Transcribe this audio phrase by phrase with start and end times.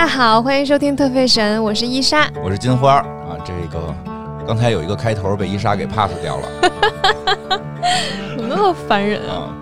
[0.00, 2.26] 家好，欢迎收听特费神，我是伊莎。
[2.42, 3.94] 我是金花儿啊，这个
[4.48, 6.48] 刚才有一个开头被伊莎给 pass 掉了
[8.34, 9.34] 怎么那么烦人啊？
[9.34, 9.52] 啊。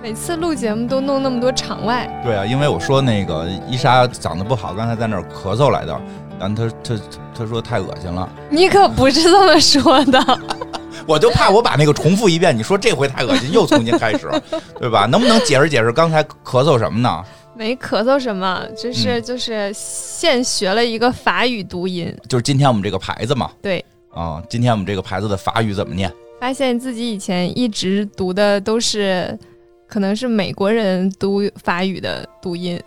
[0.00, 6.00] 每次录节目都弄那么多场外，对啊，因为我说那个伊莎长得不好，刚才在那儿咳嗽来的，
[6.38, 6.94] 但她她
[7.38, 10.40] 她说太恶心了，你可不是这么说的。
[11.04, 14.30] 我就怕我把那个重复一遍，你说这回太恶心，又重新开始，
[14.78, 15.04] 对吧？
[15.06, 17.20] 能不能解释解释刚才咳嗽什么呢？
[17.56, 22.14] 没咳嗽什么，就是、嗯就是现学了一个法语读音。
[22.28, 26.12] 就是今天我们这个牌子嘛，对，啊，今天我们这个牌子的法语怎么念？
[26.40, 29.38] 发现自己以前一直读的都是，
[29.86, 32.78] 可能是美国人读法语的读音。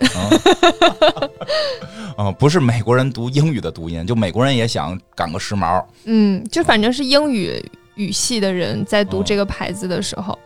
[2.17, 5.83] 啊、 不是美国人读英语的读音，就美国人也想赶个时髦。
[6.03, 7.63] 嗯，就反正是英语
[7.95, 10.37] 语系的人在读哦这个牌子的时候，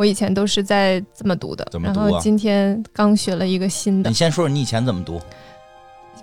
[0.00, 1.68] 我以前都是在这么读的。
[1.70, 5.20] 怎么读啊然后今天刚学了一个新的你，先说说你以前怎么读？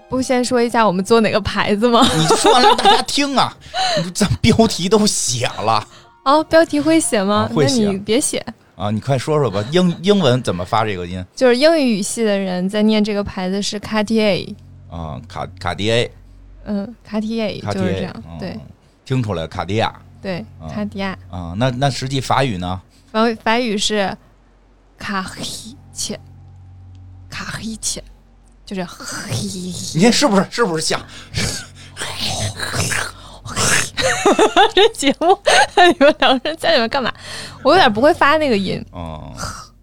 [0.09, 2.01] 不先说一下我们做哪个牌子吗？
[2.17, 3.55] 你就说完了让大家听啊！
[4.03, 5.87] 你这标题都写了
[6.25, 7.47] 哦，标题会写吗？
[7.47, 8.43] 啊会写别写。
[8.75, 14.55] 啊，你快说说吧，英英文怎么发这个音就是英语语系的人在念这个牌子是 Cartier，
[14.89, 15.21] 啊？
[15.27, 16.11] 卡卡迪 A，，
[16.65, 18.59] 嗯，Cartier 卡迪亚就是这样，嗯对
[19.05, 21.15] 听出来了卡地亚对啊卡地亚。
[21.29, 21.53] 啊。
[21.55, 22.81] 那那实际法语呢？
[23.25, 24.17] 法法语是
[24.97, 25.43] 卡黑
[25.93, 26.19] 切，
[27.29, 28.03] 卡黑切，
[28.65, 29.33] 就是嘿。
[29.95, 31.01] 你看是不是是不是像？
[34.75, 35.37] 这节目
[35.77, 37.11] 你们两个人在里面干嘛？
[37.63, 39.33] 我有点不会发那个音，哦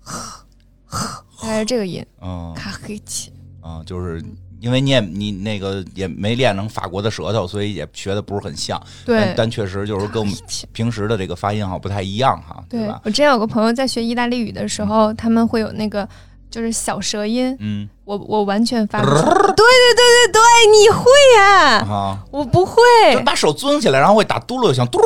[1.41, 3.33] 大概是这个音，嗯卡黑切。
[3.61, 4.23] 啊，就是
[4.61, 8.81] 因为你也你那个也没练成法国的舌头，所以也学的不是很像。
[9.05, 10.35] 对但，但确实就是跟我们
[10.73, 13.01] 平时的这个发音好像不太一样哈，对吧？
[13.05, 16.09] 我之前有个朋友在学意大利语的时候，他们会有那个
[16.51, 19.23] 就是小舌音，嗯我我完全发不出来。
[19.23, 20.41] 对对对对对，
[20.73, 21.05] 你会
[21.39, 22.77] 呀、啊，我不会，
[23.13, 25.01] 就把手攥起来，然后会打嘟噜，像嘟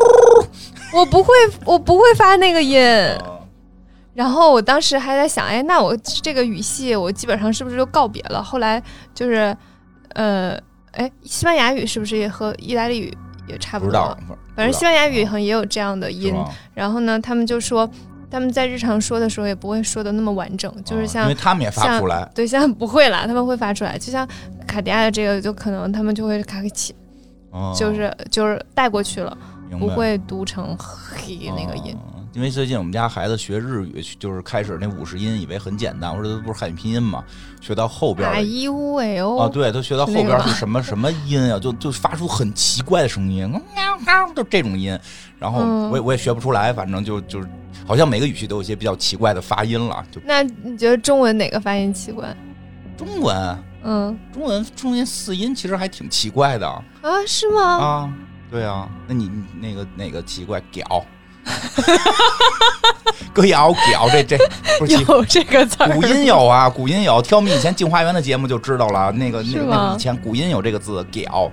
[0.92, 1.32] 我不会，
[1.64, 2.78] 我不会发那个音。
[4.18, 4.22] 噜。
[4.22, 8.42] 然后我当时还在想，哎，那我这个语系我基本上是不是就告别了？
[8.42, 8.82] 后来
[9.14, 9.56] 就是，
[10.14, 10.58] 呃，
[10.92, 14.18] 哎，西班牙语是不是也和意大利语也差不多？
[14.56, 16.34] 反正西班牙语好像也有这样的音。
[16.74, 17.88] 然后呢，他们就说
[18.30, 24.28] 他们在日常说的时候也不会说的那么完整，就是像像、因为他们也发不出来，对，像不会啦，他们会发出来，就像
[24.66, 26.94] 卡地亚的这个，就可能他们就会卡克起，
[27.52, 29.38] 哦就是就是带过去了，
[29.78, 31.96] 不会读成黑那个音。
[31.96, 37.24] 哦因为最近我们家孩子学日语，就是开始那五十音，以为很简单，我说这不是汉语拼音吗？
[37.60, 43.50] 学到后边儿啊一乌哎啊，哦，对，他学到后边儿是什么什么音啊，就就发出很奇怪的声音，
[44.36, 44.96] 就这种音，
[45.38, 47.48] 然后嗯我也我也学不出来，反正就就是
[47.86, 52.36] 好像每个语系都有一些比较奇怪的发音了，就那你觉得中文哪个发音奇怪？
[52.96, 56.82] 中文嗯中文中音四音其实还挺奇怪的啊，
[57.26, 57.62] 是吗？
[57.62, 58.14] 啊，
[58.50, 60.60] 对啊，那你你那个哪个奇怪？
[60.70, 60.84] 屌，
[63.32, 64.36] 哥咬屌，这这
[64.78, 71.50] 不是奇有这个词儿，古音有啊，古音有，挑我们以前《镜花缘》的节目就知道了，那个那个那个以前古音有这个字“屌”，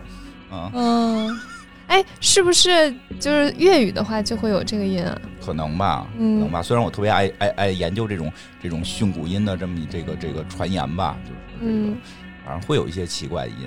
[0.51, 1.39] 嗯，嗯，
[1.87, 5.15] 哎，是不是就是粤语的话就会有这个音啊？
[5.45, 6.63] 可能吧，可嗯能吧。
[6.63, 8.31] 虽然我特别爱爱爱研究这种
[8.63, 11.97] 这种训古音的这么这个这个传言吧，就是这个嗯，
[12.43, 13.57] 反正会有一些奇怪的音，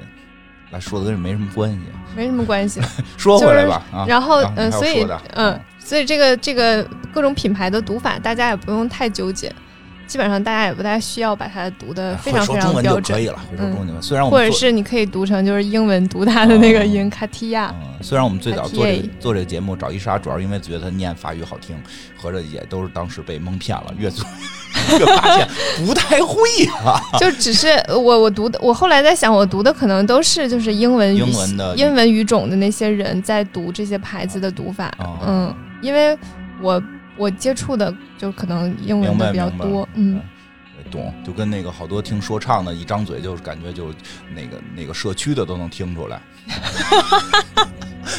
[0.71, 1.79] 那说的跟这没什么关系。
[2.17, 2.81] 没什么关系。
[3.17, 9.53] 说回来吧，啊，然后啊嗯，所以嗯，所以这个这个各种品牌的读法，大家也不用太纠结。
[10.09, 13.71] 基本上大家也不太需要把它读的非常非会说中文就常标准，可以了，会说嗯。
[13.71, 14.03] 中文就。
[14.03, 17.73] 虽然我或者是你可以读成就是英文读它的那个音卡提亚。
[17.81, 21.77] 嗯，虽然我们最早做这个做这个节目找伊莎，主要因为觉得他念法语好听，
[22.17, 24.25] 合着也都是当时被蒙骗了，越做
[24.99, 25.47] 越发现
[25.85, 26.41] 不太会
[26.85, 26.99] 啊。
[27.21, 35.19] 就只是我我读的，我后来在想，我读的可能都是就是英文语英文的英文语种的那些人在读这些牌子的读法，哦。
[35.27, 36.17] 嗯，因为
[36.63, 36.83] 我
[37.17, 40.21] 我接触的就可能英文比较多，嗯，
[40.91, 43.95] 懂，就跟那个好多听说唱的，一张嘴就是感觉就
[44.35, 46.21] 那个那个社区的都能听出来。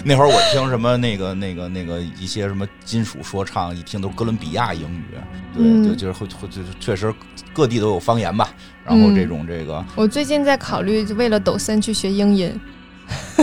[0.05, 5.03] 那会儿我听什么那个那个那个一些什么金属说唱，一听都是哥伦比亚英语，
[5.53, 5.83] 对，嗯。
[5.83, 7.13] 就就是会会就是确实
[7.53, 8.53] 各地都有方言吧。
[8.85, 9.15] 然后嗯。
[9.15, 9.83] 这种这个。
[9.95, 12.59] 我最近在考虑就为了抖森去学英音，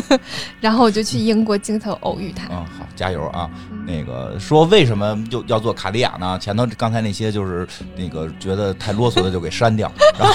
[0.61, 3.51] 然后我就去英国街头偶遇他，嗯，好，加油啊！
[3.71, 6.37] 嗯那个说为什么就要做卡地亚呢？
[6.41, 7.65] 前头刚才那些就是
[7.97, 10.35] 那个觉得太啰嗦的就给删掉， 然后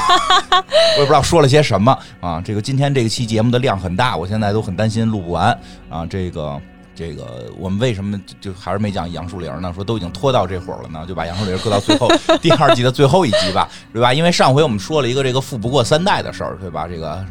[0.95, 2.39] 我也不知道说了些什么啊。
[2.39, 5.51] 这个今天这个期节目的量很大，我现在都很担心录不完
[5.89, 6.05] 啊。
[6.05, 6.61] 这个
[6.95, 9.69] 这个我们为什么就就还是没讲杨树林呢？
[9.75, 12.07] 说都已经拖到这会儿了呢，就把杨树林搁到最后
[12.41, 14.13] 第二季的最后一集吧，对吧？
[14.13, 16.87] 因为上回我们说了一个这个富不过三代的事儿，对吧？
[16.87, 17.25] 这个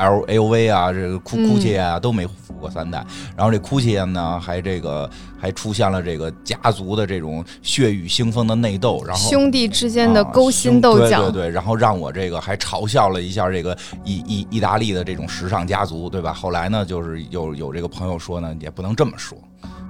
[0.00, 3.04] L L V 啊，这个库嗯库切啊都没富过三代。
[3.36, 5.08] 然后这库切呢，还这个
[5.40, 16.32] 还出现了这个家族的这种血雨腥风的内斗，然后兄弟之间的啊勾心斗角，对对对，然后让我这个还嘲笑了一下这个意意意大利的这种时尚家族，对吧？
[16.32, 19.38] 后来呢，就是有有这个朋友说呢，也不能这么说。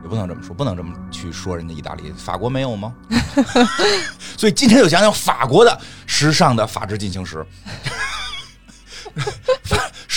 [0.03, 2.95] 也不能这么说，不能这么去说人家意大利，法国没有吗？
[4.35, 7.45] 所以今天就讲讲法国的时尚的法制进行时。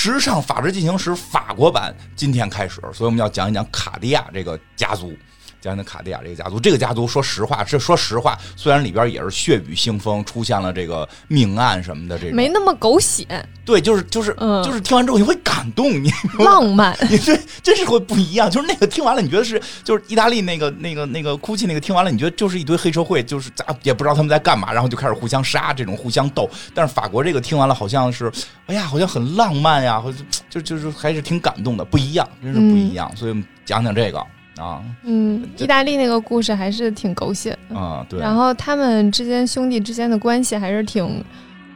[0.03, 5.17] 时尚法制进行时法国版今天开始，所以我们要讲一讲卡地亚这个家族，
[5.63, 6.59] 讲讲卡地亚这个家族。
[6.59, 13.25] 这个家族说实话，这说实话，虽然里边也是血雨腥风，出现了这个命案什么的这种，没那么狗血，
[13.63, 16.95] 对，就是就是、嗯就是听完之后你会感动，你浪漫。
[17.09, 18.51] 你这真是会不一样。
[18.51, 26.49] 就是那个听完了，你觉得是就是意大利那个那个那个哭泣那个听完了，你觉得就是一堆黑社会，就是咱也不知道他们在干嘛，然后就开始互相杀，这种互相斗。
[26.73, 28.31] 但是法国这个听完了，好像是
[28.67, 30.17] 哎呀，好像很浪漫呀，或者
[30.49, 33.09] 就就是还是挺感动的，不一样，真是不一样。
[33.15, 34.23] 所以讲讲这个
[34.57, 37.75] 啊嗯，意大利那个故事还是挺狗血的。
[37.77, 41.23] 啊，对，然后他们之间兄弟之间的关系还是挺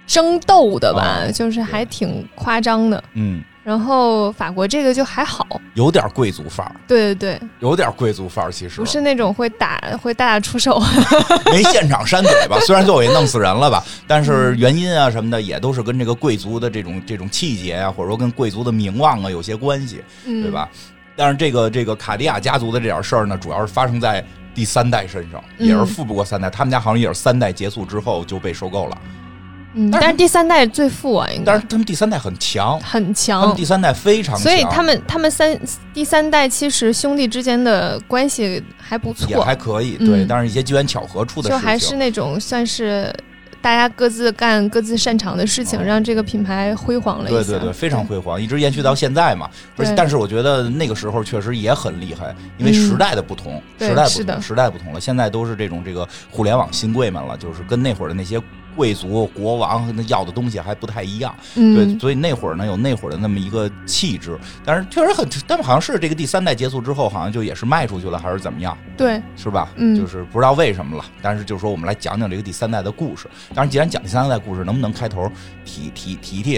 [0.05, 3.03] 争斗的吧，哦就是还挺夸张的。
[3.13, 10.81] 嗯，然后法国这个就还好，有点贵族范儿，对对对，有点贵族范儿，其实不是那种会打会大打出手。
[11.51, 20.51] 没现场扇嘴巴， 虽然最后也弄死人了吧，但是原因啊什么的也都是跟这个贵族的这种这种气节啊，或者说跟贵族的名望啊有些关系，嗯，对？
[20.51, 20.69] 吧？
[21.17, 24.23] 但是这个这个卡地亚家族的这点事儿呢，主要是发生在
[24.53, 26.49] 第三代身上，嗯也是富不过三代。
[26.49, 28.97] 他们家好像也是三代结束之后就被收购了，
[29.73, 33.65] 嗯，但是第三代最富啊，应该但是他们第三代很强，很强他们第。
[33.65, 35.59] 三代非常强，所以他们他们三
[35.93, 40.23] 第三代其实兄弟之间的关系还不也错，还可以，对。
[40.23, 43.13] 嗯但是一些机缘巧合出的事情，就还是那种算是
[43.67, 47.39] 大家各自干各自擅长的事情，哦让这个品牌辉煌了一下。
[47.43, 49.49] 对对对，非常辉煌，一直延续到现在嘛。
[49.75, 55.01] 而且，但是我觉得那个时候确实也很厉害，因为嗯时代的不同，对时代不同，时代不同了。
[55.01, 58.41] 现在都是这种这个互联网新贵们了，就是跟那会儿的那些
[58.77, 61.35] 贵族、国王那要的东西还不太一样。
[61.55, 68.77] 对，嗯，所以那会儿呢有那会儿的那么一个气质，但是确实很，但好像是这个第三代结束之后，好像就也是卖出去了，还是怎么样？
[68.95, 69.69] 对，是吧？
[69.75, 71.03] 嗯就是不知道为什么了。
[71.21, 73.27] 但是就是说，我们来讲讲这个第三代的故事。
[73.55, 75.29] 当然，既然讲第三代故事，能不能开头
[75.65, 76.53] 提提提提？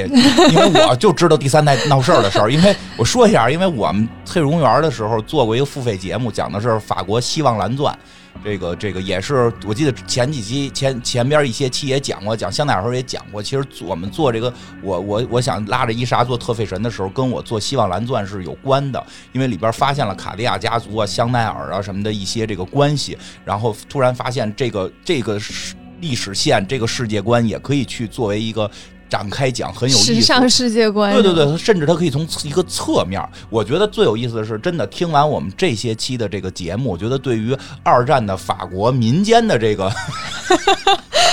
[0.51, 2.51] 因为我就知道第三代闹事儿的事儿。
[2.51, 7.98] 因为我说一下，因为我们翠荣园的时候做过一个付费节目，讲的是法国希望蓝钻。
[8.44, 13.44] 这个这个也是，我记得前几期前前边一些期也讲过，讲香奈儿时候也讲过。
[13.44, 28.70] 其实我们做这个，我我我想拉着伊莎做特费神的时候，跟我做希望蓝钻是有关的，因为里边发现了卡地亚家族啊、香奈儿啊什么的一些这个关系，然后突然发现这个这个史历史线、这个世界观也可以去作为一个
[29.10, 30.14] 展开讲，很有意思。
[30.14, 31.12] 时尚世界观。
[31.14, 33.22] 对对对，甚至它可以从一个侧面。
[33.50, 39.92] 我觉得最有意思的是，真的听完我们这些期的这个节目，我觉得对于二战的法国民间的这个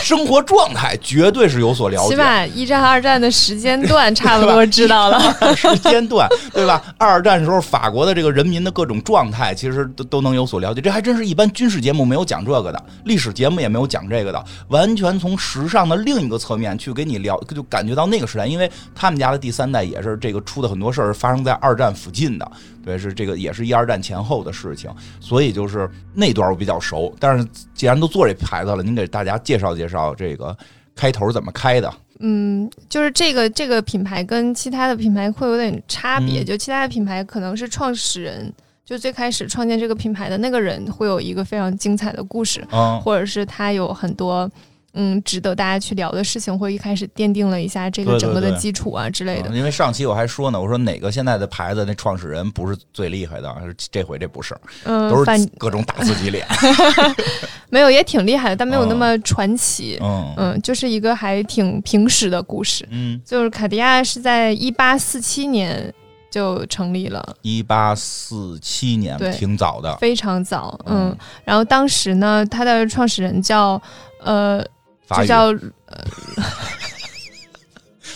[0.06, 2.10] 生活状态，绝对是有所了解。
[2.10, 5.20] 起码一战、二战的时间段 差不多知道了。
[5.56, 6.80] 时间段， 对吧？
[6.96, 10.80] 二战时候法国的这个人民的各种状态，其实都都能有所了解。
[10.80, 22.48] 这还真是一般军事节目没有讲这个的，历史节目也没有讲这个的，完全从时尚的另一个侧面去给你聊，就感觉到那个时代，因为他们家的第三代也是这个出的很多事儿发生在二战附近的，
[22.86, 24.88] 对，是这个也是一二战前后的事情，
[25.20, 27.12] 所以就是那段我比较熟。
[27.18, 30.56] 但是既然都做这牌子了，您给大家介绍介绍这个
[30.94, 31.92] 开头怎么开的？
[32.20, 38.50] 嗯，就是这个这个品牌跟其他的品牌会有点差别，嗯就其他的品牌可能是创始人。
[38.84, 44.48] 就最开始创建这个品牌的那个人会有一个非常精彩的故事，嗯，或者是他有很多
[44.96, 49.50] 嗯值得大家去聊的事情，或一开始奠定了一下这个整个的基础啊之类的。
[49.50, 53.54] 嗯因为上期我还说呢，我说哪个现在的牌子那创始人不是最厉害的，
[53.92, 56.46] 这回这不是，嗯，都反是各种打自己脸。
[57.68, 59.98] 没有也挺厉害的，但没有那嗯么传奇。
[60.00, 62.86] 嗯嗯，就是一个还挺平实的故事。
[62.90, 65.92] 嗯，就是卡地亚是在一八四七年
[66.30, 70.78] 就成立了，一八四七年对挺早的，非常早。
[70.86, 73.80] 嗯，然后当时呢，它的创始人叫
[74.22, 74.64] 呃，
[75.06, 75.26] 法语。
[75.26, 75.46] 就叫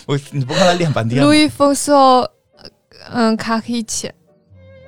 [0.07, 2.27] 我你不刚才练半天吗，Louis François，
[3.11, 4.11] 嗯，卡黑奇，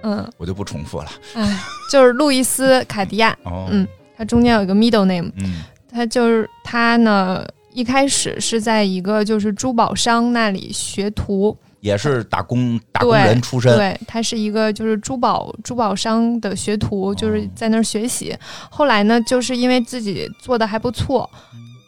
[0.01, 1.09] 嗯，我就不重复了。
[1.35, 7.45] 哎，就是路易斯卡迪亚，哦，嗯他中间有一个 middle name，嗯他就是他呢。
[7.75, 13.75] 一开始是在一个就是珠宝商那里学徒，也是打工打工人出身。
[13.75, 18.37] 对他是一个就是珠宝珠宝商的学徒，就是在那儿学习。
[18.69, 21.27] 后来呢，就是因为自己做的还不错，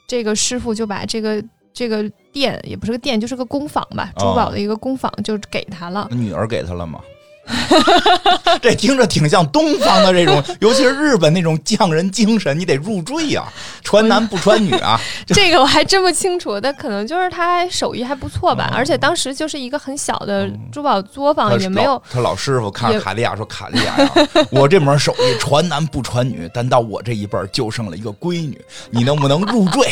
[0.07, 1.43] 这个师傅就把这个
[1.74, 6.07] 这个店也不是个店，就是个工坊吧，哦珠宝的一个工坊，就给他了。
[6.12, 7.01] 那女儿给他了吗？
[8.61, 13.43] 这听着挺像东方的这种， 尤其是日本那种匠人精神，你得入赘呀、
[13.83, 14.99] 传男不传女啊。
[15.27, 24.11] 这个我还真不清楚，但可能就是他手艺还不错吧，哦而且当时就是一个很小的珠宝作坊，他也没有他老师傅看着卡利亚说：“卡利亚呀，
[24.51, 28.59] 我这门手艺传男不传女，但到我这一辈儿就剩了一个闺女，
[28.89, 29.87] 你能不能入赘？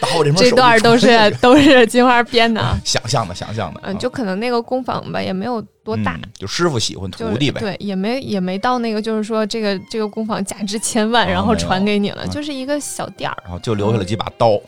[0.00, 2.76] 这门这段都是都是金花编的啊。
[2.84, 3.80] 想象的，想象的。
[3.84, 7.60] 嗯，就可能那个工坊吧，也没有多大，嗯就师傅喜欢徒弟呗。
[7.60, 14.60] 对，也没也没到那个，就是说这个这个工坊价值千万，哦然后传给你了，嗯就是一个小店儿，然后就留下了几把刀。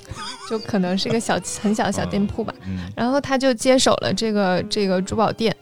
[0.49, 2.55] 就可能是个小很小的小店铺吧。
[2.67, 5.55] 嗯，然后他就接手了这个这个珠宝店，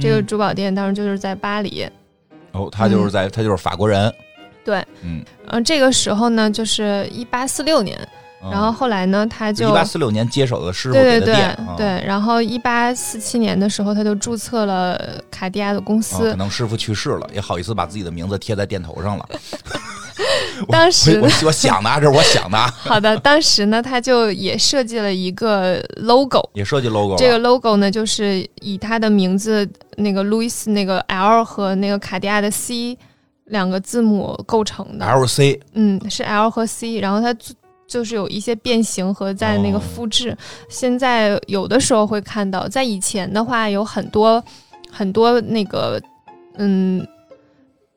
[0.00, 1.86] 这个嗯珠宝店当时就是在巴黎。
[2.52, 4.12] 哦，他就是在他就是法国人。
[4.64, 7.98] 对，嗯，嗯，这个时候呢，就是一八四六年，
[8.42, 16.36] 然后后来呢，他就一八四六年接手的师傅对对对给的店，啊对，然后一八四七年的时候，他就注册了卡地亚的公啊司可。
[16.36, 19.28] 能师傅去世了，也好意思把自己的名字贴在店头上了。
[20.68, 27.16] 当时我我我想的啊，这是我想的啊， 好的，当时呢，他就也设计了一个 logo，也设计 logo。
[27.16, 32.96] 这个 logo 呢，就是以他的名字那个 Louis 那个 L 和那个卡地亚的 C
[33.46, 35.06] 两个字母构成的。
[35.06, 37.32] LC 嗯，是 L 和 C，然后它
[37.90, 40.36] 就就是有一些变形和在那个哦复制。
[40.68, 44.42] 现在有的时候会看到，在以前的话有很多
[44.90, 46.00] 很多那个
[46.56, 47.06] 嗯。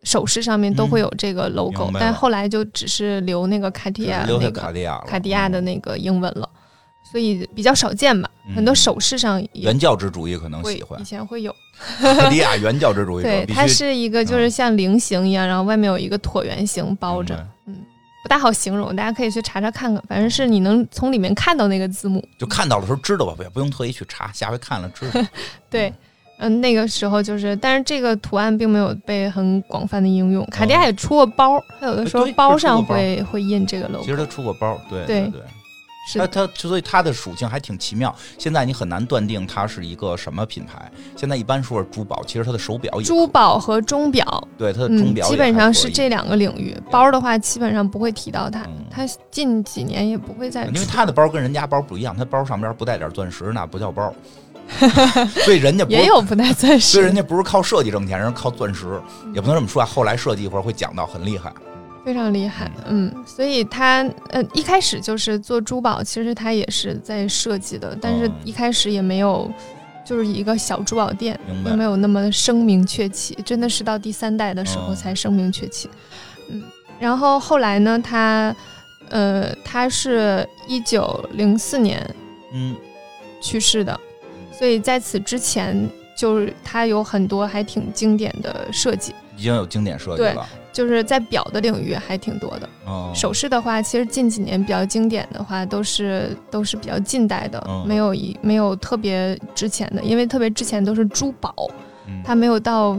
[0.05, 6.50] 首饰上面都会有这个 logo，、但后来就只是留那个卡地亚留那个卡地亚，卡地亚的嗯那个英文了，
[7.09, 8.29] 所以比较少见吧。
[8.50, 11.55] 嗯很多首饰上原教旨主义可能会喜欢以前会有，
[12.01, 17.47] 卡地亚原教旨主义者对， 它是一个就是嗯像菱形一样，然后外面有一个椭圆形包着
[18.23, 22.25] 不大好形容，大家可以去查查看看，反正是你能从里面看到那个字母。
[22.39, 25.21] 就看到的时候知道吧，也不用特意去查，下回看了知道。
[25.69, 25.93] 对，
[26.37, 30.45] 嗯，那个时候就是，但是这个图案并没有被很广泛的应用。
[30.45, 34.11] 卡地亚也出过包，它有的时候包上会会印这个 logo 其。
[34.11, 35.41] 实它出过包，对对对。
[36.15, 38.13] 它它所以它的属性还挺奇妙。
[38.38, 40.91] 现在你很难断定它是一个什么品牌。
[41.15, 46.77] 现在一般说是珠宝，其实它的手表也珠宝和钟表，对它的钟嗯，表也基本上是这两个领域。
[46.91, 50.65] 包的话，基本上不会提到它嗯，它近几年也不会再。
[50.65, 54.13] 因为它的包跟人家包不一样，它包上边不带点钻石，那不叫包。
[55.43, 59.00] 所以人家不也有不带钻石，所以人家不是靠设计挣钱，人家靠钻石，
[59.33, 59.86] 也不能这么说啊。
[59.86, 61.51] 后来设计一会儿会讲到很厉害，
[62.03, 62.72] 非常厉害。
[62.88, 69.51] 嗯，所以他呃一开始就是做珠宝，其实他也是在设计的，但是嗯一开始也没有。
[70.05, 75.89] 就是一个小珠宝店，明白并没有那么声名鹊起，真的是到第三代的时候哦才声名鹊起。
[76.50, 76.62] 嗯，
[77.00, 78.53] 然后后来呢，他
[79.07, 82.05] 呃，他是一九零四年
[82.51, 82.75] 嗯，
[83.39, 83.98] 去世的，
[84.51, 90.45] 所以在此之前，就是他有很多还挺经典的设计，已经有经典设计了。
[90.73, 92.67] 就是在表的领域还挺多的。
[92.85, 101.55] 哦，首饰的话，其实近几年比较经典的话，都是都是比较近代的，嗯没有一没有特别值钱的，因为特别值钱都是珠宝，
[102.07, 102.97] 嗯它没有到。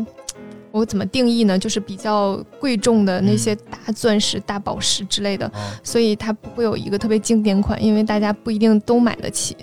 [0.71, 1.57] 我怎么定义呢？
[1.57, 9.57] 就是比较贵重的那些大钻石、大宝石之类的，哦所以它不会有一个特别经典款，因为大家不一定都买得起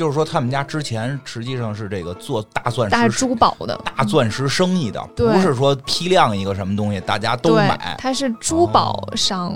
[0.00, 3.78] 就是说他们家之前实际上是这个做大钻石大珠宝的。
[3.94, 9.54] 大钻石生意的，不是说批量一个什么东西大家都买，，它是珠宝商，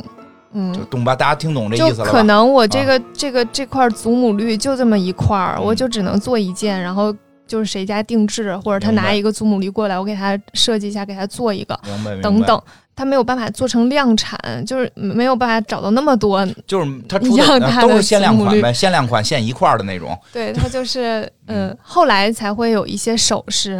[0.52, 1.16] 嗯就，懂吧？
[1.16, 2.10] 大家听懂这意思了吧？
[2.10, 7.10] 可能我这个、这个这块祖母绿就这么一块儿，嗯我就只能做一件，然后
[7.46, 11.80] 就是谁家定制，或者他拿一个祖母绿过来，我给他设计一下，给他做一个，
[12.22, 12.62] 等等。
[12.96, 20.16] 他没有办法做成量产，就是没有办法找到那么多，就是它出的都是限量款呗，限量款限一块儿的那种。
[20.32, 23.72] 对它就是 嗯，后来才会有一些首饰，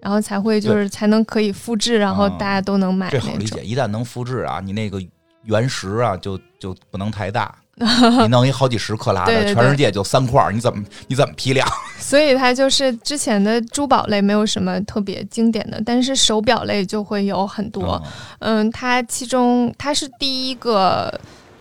[0.00, 3.62] 然后才会就是才能可以复制，然后啊大家都能买这好理解，。
[3.62, 5.00] 一旦能复制啊，你那个
[5.44, 7.54] 原石啊，就就不能太大。
[7.78, 11.66] 你 弄一好几十克拉的，对对对全世界就三块，你怎么你怎么批量？
[11.98, 18.02] 所以它就是之前的珠宝类没有什么特别经典的，但是手表类就会有很多。
[18.40, 21.12] 嗯嗯，它其中它是第一个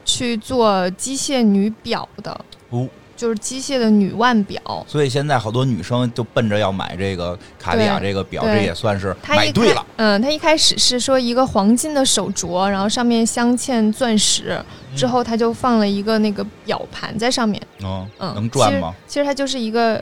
[0.06, 2.32] 去做机械女表的，
[2.70, 4.62] 哦就是机械的女腕表。
[4.88, 9.86] 所以现在好多女生就奔着要买这个卡地亚这个表，这也算是买对了。
[9.98, 14.58] 嗯，它一开始是说一个黄金的手镯，然后上面镶嵌钻石，
[14.96, 17.62] 之后它就放了一个那个表盘在上面。
[17.84, 18.94] 嗯，嗯，能转吗？
[19.08, 19.26] 其实？
[19.26, 20.02] 它就是一个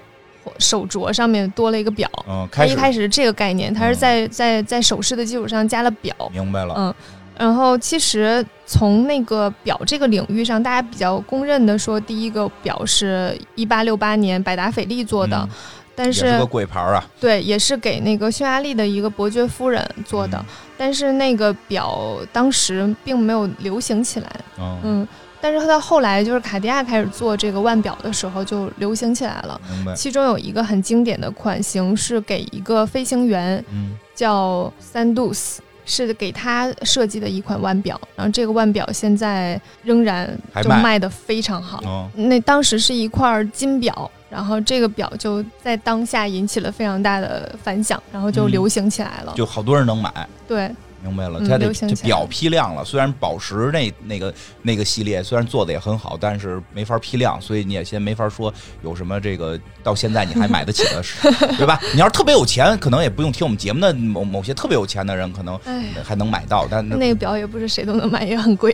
[0.59, 2.07] 手镯上面多了一个表。
[2.27, 6.13] 嗯，它一开始是这个概念，它是嗯在在在首饰的基础上加了表。
[6.31, 6.75] 明白了。
[6.77, 6.93] 嗯，
[7.37, 15.49] 然后其实从那个表这个领域上，大家比较公认的说，第一个表是一八六八年百达翡丽做的，嗯
[15.97, 17.03] 但也是个鬼牌啊。
[17.21, 20.45] 对，也是给那个匈牙利的一个伯爵夫人做的，嗯
[20.77, 25.07] 但是那个表当时并没有流行起来，嗯，嗯，
[25.39, 29.59] 但是到后来就是卡地亚开始做这个腕表的时候就流行起来了，
[29.95, 35.59] 其中有一个很经典的款型是给一个飞行员嗯叫 Sandus。
[35.85, 40.27] 是给他设计的一款腕表，然后这个腕表现在仍然
[40.61, 41.79] 就卖卖的非常好。
[41.83, 49.33] 哦，那当时是一块金表，然后这个表就在当下引起了非常大的反响，然后就嗯流行起来了。
[49.35, 50.11] 就好多人能买。
[50.47, 50.69] 对，
[51.05, 54.33] 明白了，嗯它这流行起来这表批量了，虽然宝石那那个
[54.63, 58.51] 那个系列虽然做的也很好，但是没法批量，所以你也先没法说
[58.83, 61.21] 有什么这个到现在你还买得起的是，
[61.57, 61.79] 对吧？
[61.93, 68.71] 你要是特别有钱，可能也不用听我们节目的某某些特别有钱的人，可能哎，还能买到，但那个表也不是谁都能买，也很贵，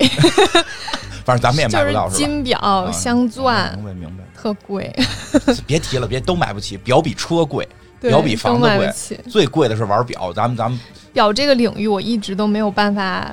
[1.25, 2.25] 反正咱们也买不到，就是吧？
[2.25, 4.93] 金表、啊镶钻，明白明白，特贵，
[5.67, 7.67] 别提了，别都买不起，表比车贵，
[7.99, 8.89] 表比房子贵。
[9.29, 10.79] 最贵的是玩表，咱们咱们
[11.13, 13.31] 表这个领域，我一直都没有办法。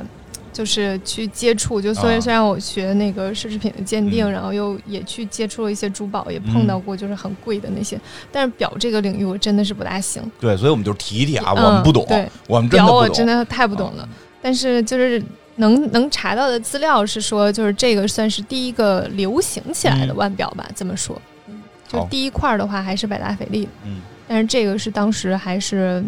[0.51, 8.01] 就是去接触，就虽啊然虽然我学那个奢侈品的鉴定，嗯然后又也去接触了一些珠宝，也碰到过就是很贵的那些，
[8.33, 10.21] 但是表这个领域我真的是不大行。
[10.41, 14.03] 对，所以我们就提一提啊，嗯我们不懂，对我们真的表，我真的太不懂了。
[14.03, 14.09] 啊
[14.43, 15.23] 但是就是
[15.57, 21.21] 能能查到的资料是说，就是这个算是第一个流行起来的嗯腕表吧，这么说。
[21.47, 26.05] 嗯，就好第一块儿的话还是百达翡丽，嗯但是这个是当时还是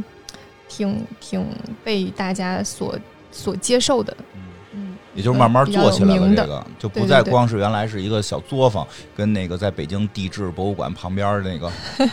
[0.70, 1.46] 挺挺
[1.84, 2.98] 被大家所
[3.30, 4.16] 所接受的。
[4.34, 4.40] 嗯。
[4.72, 8.86] 嗯，也就是慢慢做起来了，这个就不再光是原来是一个小作坊，
[9.16, 11.68] 跟那个在北京地质博物馆旁边那个，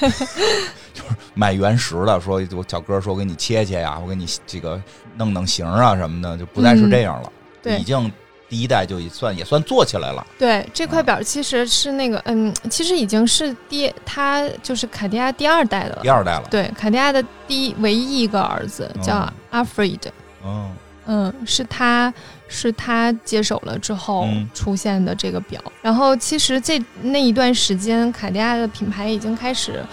[0.92, 4.82] 就是卖原石的，说我小哥说我给你切切呀，我给你这个
[5.18, 8.12] 弄弄形啊什么的，就不再是这样了，嗯对已经
[8.50, 16.10] 第一代就也算也算做起来了，对，这啊块表其实是那个，嗯，其实已经是第他就是卡地亚第二代的了第。
[16.10, 20.10] 二代了，对，卡地亚的第一唯一一个儿子叫阿弗瑞德、
[20.46, 20.72] 嗯
[21.08, 22.14] 嗯，是他
[22.48, 25.62] 是他接手了之后嗯出现的这个表。
[25.82, 29.84] 然后其实这那一段时间，卡地亚的品牌已经开始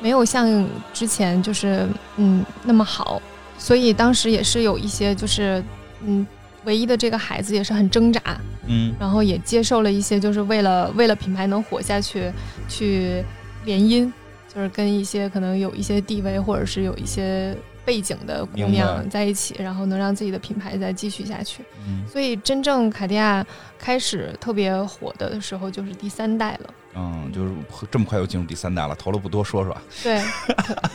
[0.00, 3.22] 没有像之前就是嗯那么好，
[3.56, 5.62] 所以当时也是有一些就是
[6.04, 6.26] 嗯。
[6.64, 8.20] 唯一的这个孩子也是很挣扎，
[8.66, 12.30] 嗯然后也接受了一些，就是为了为了品牌能活下去，
[12.68, 13.24] 去
[13.64, 14.10] 联姻，
[14.52, 21.62] 就是跟一些可能有一些地位或者是有一些背景的姑娘在一起，然后能让自己的品牌再继续下去。
[21.86, 23.44] 嗯所以真正卡地亚
[23.78, 26.74] 开始特别火的时候，就是第三代了。
[26.94, 27.52] 嗯，就是
[27.90, 30.20] 这么快又进入第三代了，投了不多说说， 对，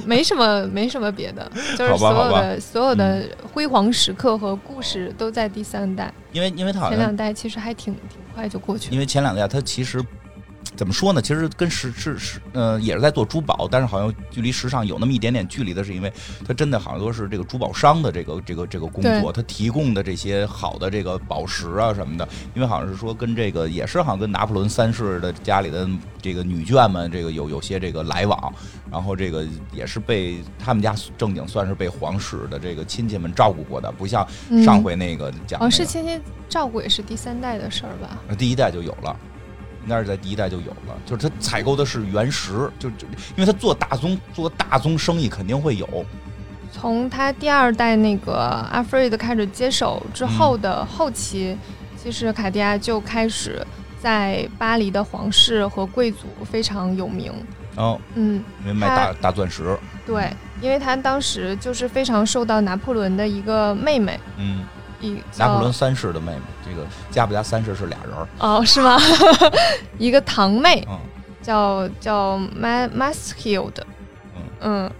[0.05, 8.93] 没什么没什么别的，就是所有的所有的辉煌时刻和故事都在第三代，因为因为他前两代其实还挺挺快就过去了。
[8.93, 10.03] 因为前两代它其实
[10.75, 11.21] 怎么说呢？
[11.21, 16.11] 其实跟时是是呃也是在做珠宝，但是好像距离时尚有那么一点点距离的，是因为
[16.45, 25.87] 它真的好像都是这个珠宝商的这个这个这个工作，它提供的这些好的这个宝石啊什么的，因为好像是说跟这个也是好像跟拿破仑三世的家里的
[26.21, 28.53] 这个女眷们这个有有些这个来往，
[28.91, 38.17] 然后这个也是被他们家正经算是被皇室的这个亲戚们照顾过的，不像嗯上回那个讲、那哦，个是亲戚照顾也是第三代的事儿吧？
[38.27, 39.15] 那第一代就有了，
[39.85, 46.05] 应该是在第一代就有了，就是他采购的是原石，就就因为他做大宗做大宗生意肯定会有，
[46.71, 48.33] 从他第二代那个
[48.71, 51.55] 阿弗瑞德开始接手之后的后期，
[51.95, 53.65] 其实卡地亚就开始
[54.01, 57.31] 在巴黎的皇室和贵族非常有名。
[57.75, 64.63] 哦，嗯，因为卖大大钻石，对，因为他当时就是非常受到拿破仑的一个妹妹，嗯，
[65.05, 68.99] 一拿破仑三世的妹妹，这个加布加三世是俩人儿，哦是吗？
[69.97, 70.99] 一个堂妹嗯
[71.41, 73.81] 叫叫 Ma Mathilde，
[74.35, 74.91] 嗯嗯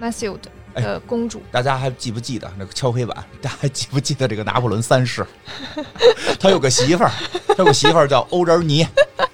[0.00, 0.38] ，Mathilde
[0.74, 1.42] 哎的公主。
[1.52, 3.16] 大家还记不记得那个敲黑板？
[3.40, 5.24] 大家还记不记得这个拿破仑三世？
[6.40, 7.10] 他有个媳妇儿，
[7.48, 8.86] 他有个媳妇儿叫欧仁妮，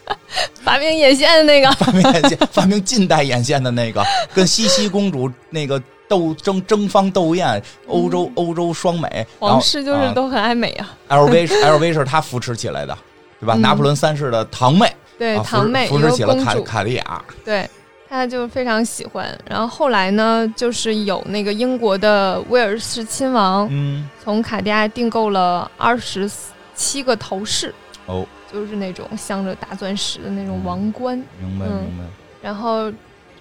[0.62, 10.12] 发明眼线的那个，发明眼线，发明近代眼线的那个，跟茜茜公主那个斗争争芳斗艳，欧洲欧洲双美，皇室就是啊。
[10.14, 10.97] 都很爱美啊。
[11.09, 12.97] LV 是 LV 是他扶持起来的，
[13.40, 13.55] 对吧？
[13.55, 13.61] 嗯。
[13.61, 17.69] 拿破仑三世的堂妹，对，啊堂妹扶持起了卡，卡地亚，对，
[18.09, 19.37] 他就非常喜欢。
[19.49, 26.31] 然后后来呢，就是有那个英国的威尔士亲王嗯，从卡地亚订购了二十
[26.75, 27.75] 七个头饰，
[28.07, 31.17] 哦，就是那种镶着大钻石的那种王冠。
[31.40, 31.83] 明白嗯。
[31.87, 32.05] 明白，
[32.43, 32.93] 然后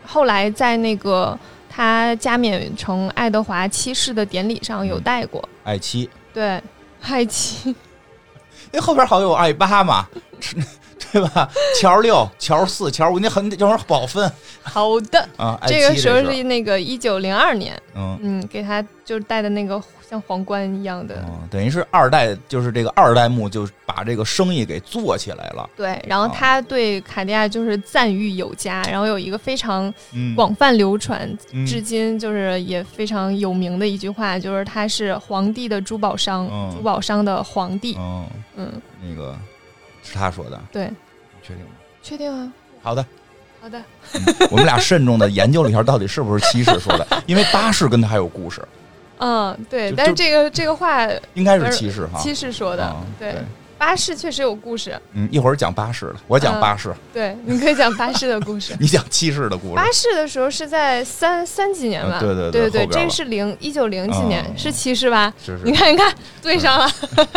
[0.06, 1.38] 后来在那个
[1.75, 5.43] 他加冕成爱德华七世的典礼上有戴过。
[5.63, 6.62] 爱妻，对，
[7.01, 7.69] 爱七，
[8.71, 10.07] 因为后边好像有爱八嘛，
[11.13, 11.47] 对吧？
[11.80, 14.30] 乔六、乔四、乔五，那很这会儿不好分
[14.63, 15.60] 好的，啊。
[15.67, 18.17] 这个时候是那个一九零二年，嗯。
[18.21, 25.69] 嗯，给他就是戴的那个像皇冠一样的，哦，等于是二代，就是这个二代目就把这个生意给做起来了。
[25.76, 37.95] 对，然后哦他对卡地亚就是赞誉有加，然后有一个非常嗯，广泛流传，嗯至今就是也非常有名的一句话，就是他是皇帝的珠宝商，嗯珠宝商的皇帝。
[37.99, 39.38] 嗯，嗯，那个
[40.04, 40.92] 是他说的，对，
[41.42, 41.72] 确定吗？
[42.02, 42.52] 确定啊？
[42.82, 43.04] 好的，
[43.62, 43.82] 好的，
[44.52, 48.62] 我们俩慎重的研究了一下，到底是不是七世说的， 因为八世跟他还有故事，
[49.20, 52.20] 嗯，对，但是这个这个话应该是七世哈。
[52.20, 53.36] 七世说的，对，
[53.84, 58.74] 八世确实有故事，嗯，一会儿讲巴士的，我讲嗯八世，对，你可以讲巴士的故事。
[58.80, 62.17] 你讲七世的故事巴士的时候是在三三几年吧？
[62.22, 65.34] 嗯对对对对这是零一九零几年，嗯是七世吧？
[65.38, 66.89] 是是你看，你看，对上了。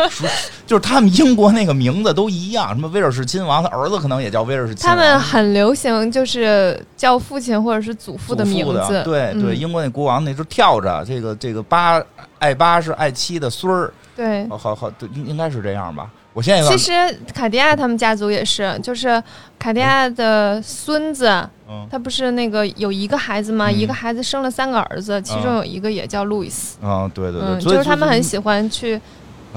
[0.64, 5.02] 就是他们英国那个名字都一样，什么威尔士亲王，他儿子可能也叫威尔士亲王他。
[5.02, 9.02] 们很流行，就是叫父亲或者是祖父的名字。
[9.04, 12.00] 对对，嗯英国那国王那时候跳着，这个这个八
[12.38, 14.48] 爱八是爱七的孙儿，对。
[14.48, 16.08] 好好好，对，应应该是这样吧？
[16.36, 16.92] 我现在其实
[17.32, 19.22] 卡地亚他们家族也是，就是
[19.58, 21.26] 卡地亚的孙子，
[21.66, 23.70] 嗯他不是那个有一个孩子吗？
[23.70, 26.76] 嗯一个孩子生了三个儿子，其中有一个也叫路易斯。
[26.82, 29.00] 嗯，对对对，嗯，就是他们很喜欢去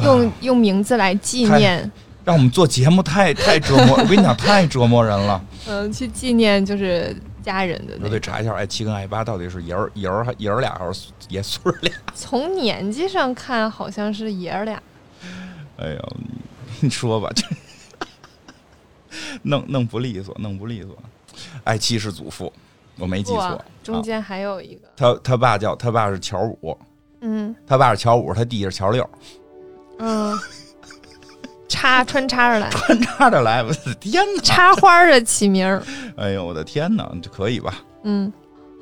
[0.02, 1.92] 用用名字来纪念，
[2.24, 5.44] 让我们做节目太太折磨，我跟你讲太折磨人了。
[5.68, 7.14] 嗯，去纪念就是
[7.44, 8.08] 家人的我。
[8.08, 11.92] 得查一下，爱七跟爱八到底是爷儿爷儿还爷儿俩还是爷孙儿俩？
[12.16, 14.82] 从年纪上看，好像是爷儿俩。
[15.78, 16.00] 哎呀，
[16.82, 17.44] 你 说吧，这
[19.44, 20.98] 弄弄不利索，弄不利索。
[21.64, 22.52] 爱妻是祖父，
[22.98, 23.42] 我没记错。
[23.42, 26.78] 啊中间还有一个，他他爸叫他爸是乔五，
[27.22, 29.10] 嗯他爸是乔五，他弟是乔六，
[29.98, 30.38] 嗯，
[31.68, 34.42] 插穿插着来， 穿插着来，我的天哪！
[34.44, 35.82] 插花的起名儿。
[36.18, 37.82] 哎呦，我的天哪，这可以吧？
[38.04, 38.32] 嗯，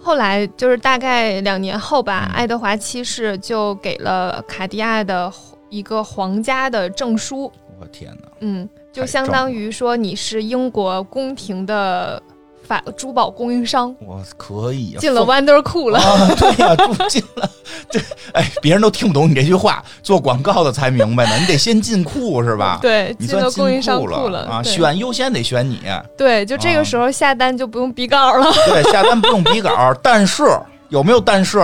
[0.02, 5.32] 后来就是大概两年后吧，嗯爱德华七世就给了卡地亚的
[5.70, 7.50] 一个皇家的证书，
[7.80, 8.28] 我天哪！
[8.40, 12.22] 嗯，就相当于说你是英国宫廷的
[12.64, 16.00] 法珠宝供应商，我可以啊，进了 Wonder Cool 了。
[16.00, 17.50] 啊，对呀、住进了，
[17.90, 18.00] 这
[18.34, 21.38] 哎，别人都听不懂你这句话，做广告的才明白呢。
[21.40, 22.80] 你得先进库是吧？
[22.82, 25.80] 对，你算进了供应商库了啊，选优先得选你。
[26.18, 28.52] 对，就这啊个时候下单就不用比稿了。
[28.66, 30.44] 对，下单不用比稿，但是
[30.90, 31.64] 有没有但是，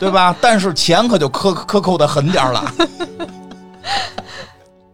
[0.00, 0.34] 对吧？
[0.40, 2.72] 但是钱可就克克扣的狠点儿了。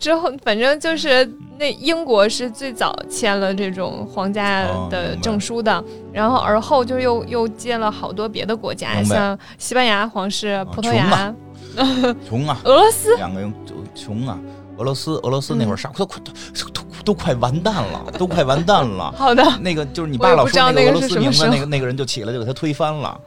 [0.03, 1.25] 之后，反正就是
[1.61, 11.35] 那英国是最早签了这种皇家哦的证书的，然后而后就又又接了好多别的国家，像西班牙皇室、葡萄牙啊、
[12.29, 13.15] 穷啊，俄罗斯。
[13.17, 14.37] 两个人就穷啊。
[14.79, 16.33] 俄罗斯，俄罗斯那嗯会儿啥都快都
[16.73, 19.13] 都都快完蛋了， 都快完蛋了。
[19.17, 23.21] 好的，那个就是你爸老说那个俄罗斯是什么那个那个人就起来就给他推翻了。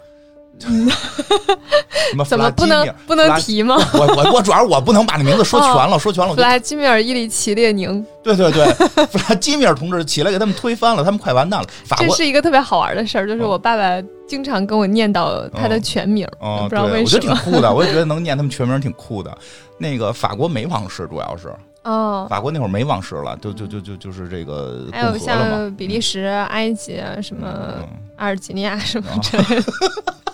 [0.59, 3.75] 什么 怎么不能不能提吗？
[3.93, 8.65] 我我我主要是我不能把那名字说全了，说全了我就弗拉基米尔·伊里奇列宁，对对对，
[9.07, 11.67] 弗拉基米尔同志起来给他们推翻了，他们快完蛋了。
[11.85, 17.03] 法这国是一个特别好玩的事儿，就是我爸爸经常跟我念叨他的全名，哦，不知道为什么。
[17.03, 19.37] 我觉得挺酷的，我也觉得 能念他们全名挺酷的。
[19.77, 25.17] 那个法国没王室，主要是哦，法国那会儿没王室了，就就就就就是这个还有。
[25.17, 29.73] 像比利时、埃及啊，什么嗯，阿尔及利亚什么啊之类的，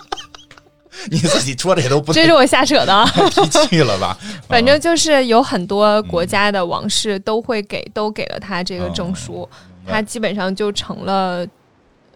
[1.10, 3.06] 你自己说这都不太这是我瞎扯的啊。
[3.06, 4.18] 太提气了吧？
[4.48, 9.48] 反正就是有很多国家的王室都会给都给了他这个证书，
[9.86, 11.46] 白他基本上就成了，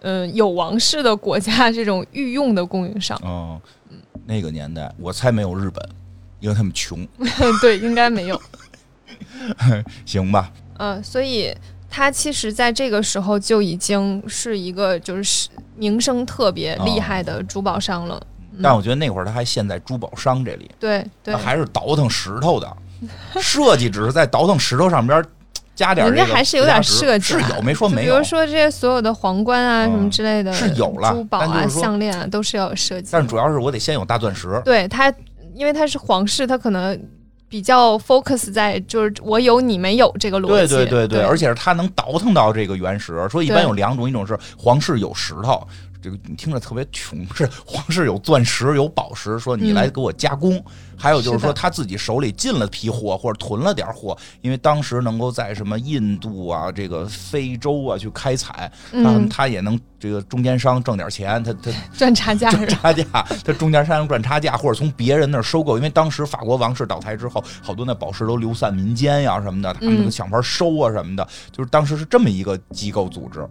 [0.02, 3.20] 嗯、有王室的国家这种御用的供应商。
[3.24, 3.60] 嗯，
[4.26, 5.84] 那个年代我猜没有日本，
[6.40, 7.08] 因为他们穷，
[7.62, 8.40] 对，应该没有。
[10.06, 10.52] 行吧？
[10.78, 11.56] 嗯、所以
[11.90, 18.22] 他其实在这个时候就已经是一个就是名声特别厉害的珠宝商了。
[18.62, 22.78] 但我觉得那会儿他还陷在珠宝商这里，对对他，还是倒腾石头的，
[23.40, 25.24] 设计只是在倒腾石头上边
[25.76, 28.24] 加点人这个家还是有点设计啊，是有没说没有比如。
[28.24, 33.10] 说这些所有的皇冠啊、嗯什么之类的，是有了珠宝啊、项链啊，都是要有设计。
[33.12, 35.14] 但是主要是我得先有大钻石，对他，
[35.54, 36.98] 因为他是皇室，他可能
[37.50, 40.76] 比较 focus 在就是我有你没有这个逻对辑。
[40.76, 43.28] 对对对，而且是它能倒腾到这个原石。
[43.30, 45.68] 说一般有两种，一种是皇室有石头，
[46.06, 50.64] 这个你听着特别穷；是皇室有钻石、有宝石，说你嗯来给我加工。
[50.98, 63.04] 还有就是说他自己手里进了批货或者囤了点货，因为当时能够在什么印度啊、这个非洲啊去开采，他嗯，他也能这个中间商挣点钱，他他 赚差价 赚差价，
[63.44, 65.78] 他中间商赚差价，或者从别人那儿收购。
[65.78, 73.46] 因为当时法国王室倒台之后，好多那宝石都流散民间呀什么的，他们就想法收啊什么的，就是当时是这么一个机构组织，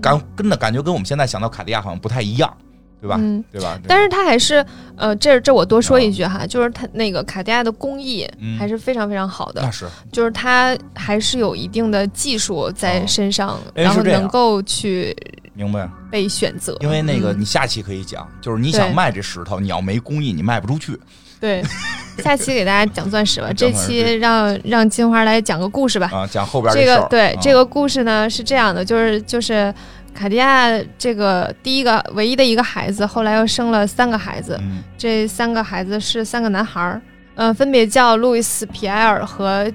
[0.00, 2.56] 感跟的感觉跟我们现在想到卡地亚好像不太一样。
[3.04, 3.16] 对吧？
[3.20, 3.78] 嗯，对吧？
[3.86, 4.64] 但是它还是，
[4.96, 8.26] 呃，这这我多说一句哈，就是它那个卡地亚的工艺
[8.58, 15.14] 还是非常非常好的，那是，就是它还是有一定的技术在身上，然后能够去
[15.52, 15.86] 明白。
[16.10, 16.74] 被选择。
[16.80, 20.98] 因为那个你下期可以讲，就是你想卖这石头，你要没工艺，你卖不出去。
[21.38, 21.62] 对，
[22.24, 26.10] 下期给大家讲钻石吧，这期让让金花来讲个故事吧。
[26.10, 29.74] 啊，讲后边这个对这个故事呢是这样的，就是就是。
[30.14, 34.58] 卡地亚这个第一个唯一的一个孩子，后来又生了三个孩子，
[34.96, 37.02] 这三个孩子是三个男孩儿，
[37.34, 39.70] 嗯，分别叫路易斯、皮埃尔和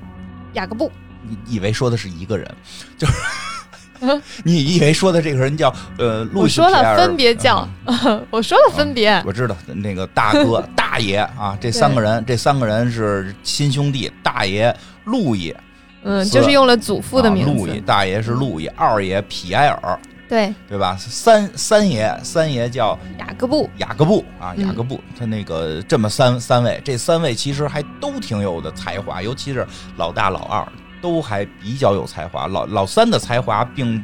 [0.53, 0.91] 雅各布。
[1.27, 2.49] 你以为说的是一个人，
[2.97, 3.13] 就是
[4.43, 6.61] 你以为说的这个人叫呃路易斯？
[6.63, 7.67] 我说了分别叫，
[8.31, 9.21] 我说了分别。
[9.25, 15.53] 我知道那个大哥 大爷啊，这三个人，这三个人是亲兄弟，大爷路易，
[16.03, 17.51] 嗯，就是用了祖父的名字。
[17.51, 19.99] 路易大爷是路易，二爷皮埃尔。
[20.29, 20.95] 对对吧？
[20.97, 30.65] 三三爷，三爷叫雅各布，雅各布啊，雅各布，他那个这么三三位，这三位其实还都挺有的才华，尤其是老大老二
[31.01, 34.01] 都还比较有才华，老老三的才华并。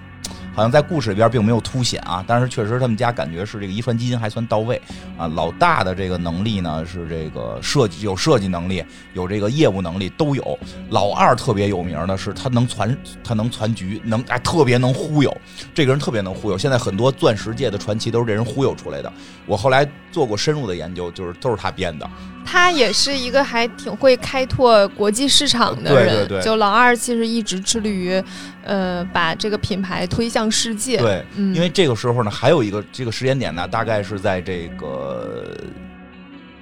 [0.55, 4.81] 好像在故事里边并没有凸显啊，但是确实他们家感觉是这个遗传基因还算到位
[5.17, 5.27] 啊。
[5.27, 8.81] 老大的这个能力呢是这个设计有设计能力，
[9.13, 10.57] 有这个业务能力都有。
[10.89, 15.37] 老二特别有名的是他能传他能传局，能哎特别能忽悠，
[15.73, 16.57] 这个人特别能忽悠。
[16.57, 19.11] 现在很多钻石界的传奇都是这人忽悠出来的。
[19.45, 22.09] 我后来做过深入的研究，就是都是他编的。
[22.45, 26.15] 他也是一个还挺会开拓国际市场的人。
[26.15, 26.41] 对对对。
[26.43, 28.23] 就老二其实一直致力于，
[28.63, 30.97] 呃，把这个品牌推向世界。
[30.97, 35.57] 对，因为这个时候呢，还有一个这个时间点呢，大概是在这个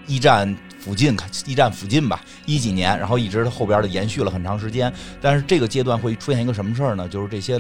[0.08, 1.16] 一战附近，
[1.46, 4.92] 一战附近吧，一几年，然后一直后边的延续了很长时间。
[5.22, 7.08] 但是这个阶段会出现一个什么事儿呢？
[7.08, 7.60] 就是这些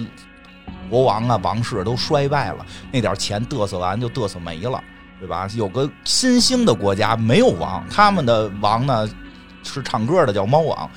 [0.90, 4.82] 国王啊、王室都衰败了，那点钱嘚瑟完就嘚瑟没了。
[5.24, 5.48] 对吧？
[5.56, 9.10] 有个新兴的国家没有王，他们的王呢
[9.64, 10.90] 是唱歌的，叫猫王。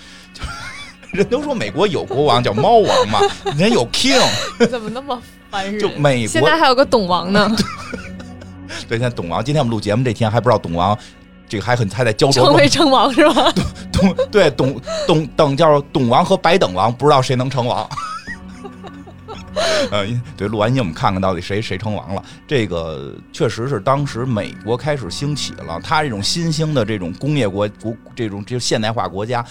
[1.14, 3.20] 人都说美国有国王叫猫王嘛，
[3.56, 4.20] 人有 king。
[4.68, 5.16] 怎么那么
[5.48, 5.78] 烦人？
[5.78, 7.48] 就美国现在还有个董王呢。
[8.88, 10.98] 对，现在董王，今天我们录节目这天还不知道董王
[11.48, 12.46] 这个还很还在焦灼。
[12.46, 13.54] 成没成王是吧？
[13.92, 17.88] 董对董董等叫董王和白等王，不知道谁能成王。
[19.90, 22.22] 呃，对，录完音我们看看到底谁谁称王了。
[22.46, 29.44] 这个确实是当时美国开始兴起了，他这种新兴的这种工业国国这种这现代化国家，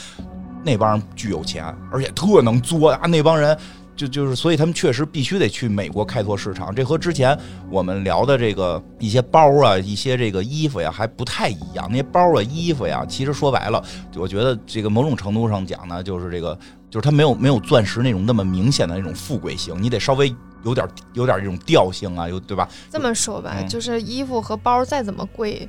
[0.64, 3.08] 那帮人巨有钱，而且特能作啊。
[3.08, 3.58] 那帮人
[3.96, 6.76] 就就是，所以他们确实必须得去美国开拓市场。
[6.76, 7.38] 这和之前
[7.70, 11.88] 我们聊的这个一些包啊、一些这个衣服呀还不太一样。
[11.90, 13.84] 那些包啊、衣服呀，其实说白了，
[14.16, 16.58] 我觉得这个某种程度上讲呢，就是这个。
[16.96, 22.70] 就是它没有没有钻石那种那么明显的那种富贵型，你得稍微有点有点这种调性啊，有对吧？
[22.90, 25.68] 这么说吧，就是衣服和包再怎么贵，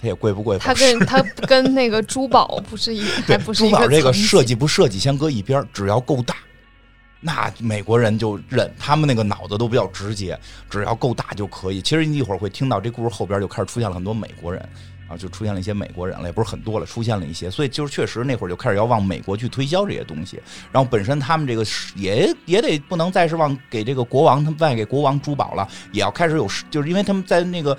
[0.00, 0.56] 它也贵不贵？
[0.60, 6.36] 它跟 它跟那个珠宝不是一，还不是珠宝这个设计不设计先搁一边，只要够大，
[7.18, 10.38] 那美国人就认，他们那个脑子都比较直接，
[10.70, 11.82] 只要够大就可以。
[11.82, 14.68] 其实你一会儿会听到这故事后边就开始出现了很多美国人。
[15.08, 20.40] 啊，就出现了一些美国人了，也不是很多了，出现了一些，所以就是确实那会儿就开始要往美国去推销这些东西，
[20.72, 21.64] 然后本身他们这个
[21.94, 27.76] 也也得不能再是往给这个国王他们卖给国王珠宝了，也要开始有，就是因为他们在那个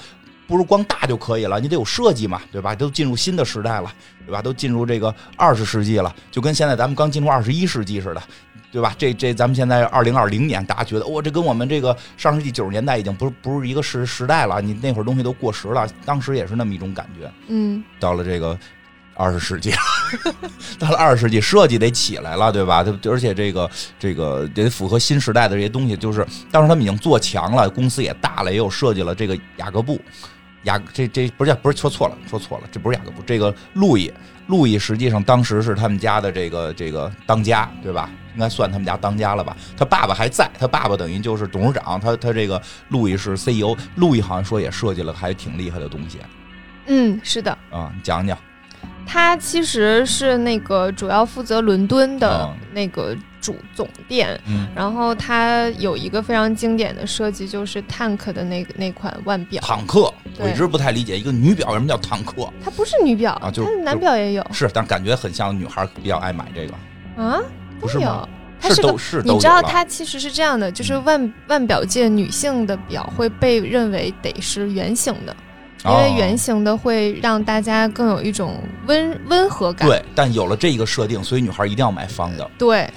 [0.48, 2.76] 不是光大就可以了，你得有设计嘛，对吧？
[2.76, 3.92] 都进入新的时代了，
[4.26, 4.42] 对吧？
[4.42, 8.22] 都进入这个二十世纪了，就跟现在咱们刚进入二十一世纪似的。
[8.72, 8.94] 对吧？
[8.98, 14.62] 这这咱们现在二零二零年，大家觉得哇，这跟我们这个上世纪九十年代已经不是不是一个时时代了。
[14.62, 17.32] 你那会儿东西都过时了，当时也是那么一种感觉。
[17.48, 18.60] 嗯，到了这个
[19.14, 19.72] 二十世纪，
[20.78, 22.86] 到了二十世纪，设计得起来了，对吧？
[23.06, 30.02] 而且这个这个得符合新时代的这些东西，就是当时他们已经做强了，公司也大了，也有设计了这个雅各布。
[30.66, 34.14] 雅这这不是不是说错了，说错了，这不是雅各布，这个路易，
[34.48, 38.10] 路易实际上当时是他们家的这个这个当家，对吧？
[38.34, 39.56] 应该算他们家当家了吧？
[39.78, 46.20] 他爸爸还在，他爸爸等于就是董事长，他他这个路易是 CEO，路易好像说也设计了还挺厉害的东西。
[46.88, 47.58] 嗯，是的。
[47.72, 48.38] 啊，讲讲。
[49.06, 54.40] 他其实是那个主要负责伦敦的那个主总店，
[54.76, 59.62] 然后他有一个非常经典的设计，就是坦克的那个那款腕表。
[59.62, 62.52] 坦克，我一直不太理解，一个女表为什么叫坦克？
[62.64, 64.46] 它不是女表啊，就男表也有。
[64.52, 67.24] 是，但感觉很像女孩比较爱买这个。
[67.24, 67.40] 啊，
[67.80, 68.28] 不是吗？
[68.58, 75.36] 它是个都是你知道它其实是这样的，就是嗯腕腕表界女性的表会被认为得是圆形的，
[75.86, 79.88] 因为哦圆形的会让大家更有一种温温和感。
[79.88, 82.50] 对，但有了这一个设定，所以女孩一定要买方的。
[82.58, 82.90] 对，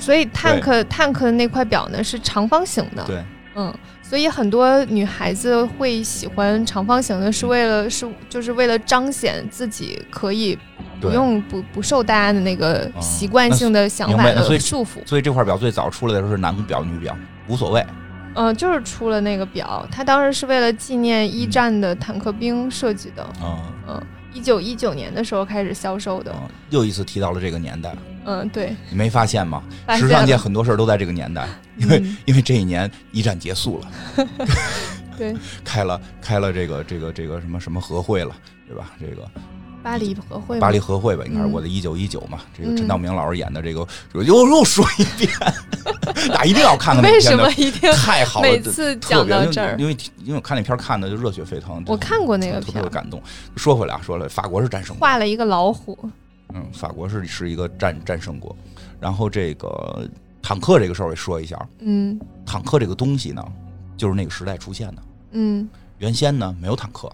[0.00, 3.04] 所以 Tank Tank 的那块表呢是长方形的。
[3.04, 10.58] 对，嗯，所以很多女孩子会喜欢长方形的，是为了是就是为了彰显自己可以
[11.00, 15.06] 不用不不受大家的那个哦习惯性的想法的束缚。
[15.06, 17.84] 所以这块表最早出来的时候是男表女表，无所谓。
[18.34, 23.26] 嗯，就是出了那个表，它当时是为了纪念一嗯战的坦克兵设计的。
[23.42, 26.32] 嗯嗯，一九一九年的时候开始销售的。
[26.34, 29.62] 嗯，又一次提到了这个年代，嗯，对，你没发现吗？
[29.98, 34.26] 时尚界很多事儿都在这个年代， 因为、嗯因为这一年一战结束了，
[35.18, 38.34] 对 开了开了这个这个这个什么什么和会了，
[38.68, 38.92] 对吧？
[39.00, 39.28] 这个
[39.82, 42.38] 巴黎和会吗，巴黎和会吧，应该是嗯我的一九一九嘛。
[42.56, 45.30] 这个嗯陈道明老师演的这个，又又说一遍，
[46.28, 49.76] 大家一定要看看那为什么一定太好了，每次特讲别到这儿？
[49.78, 53.22] 因为因为我看那片儿看的就热血沸腾，我看过那个特别感动。
[53.56, 55.98] 说回来啊，说了，法国是战胜国，画了一个老虎。
[56.54, 58.54] 嗯，法国是是一个战战胜国。
[58.98, 60.08] 然后这个
[60.42, 63.42] 坦克这个事儿我也说一下，嗯坦克这个东西呢，
[63.96, 65.02] 就是那个时代出现的。
[65.32, 67.10] 嗯原先呢没有坦克，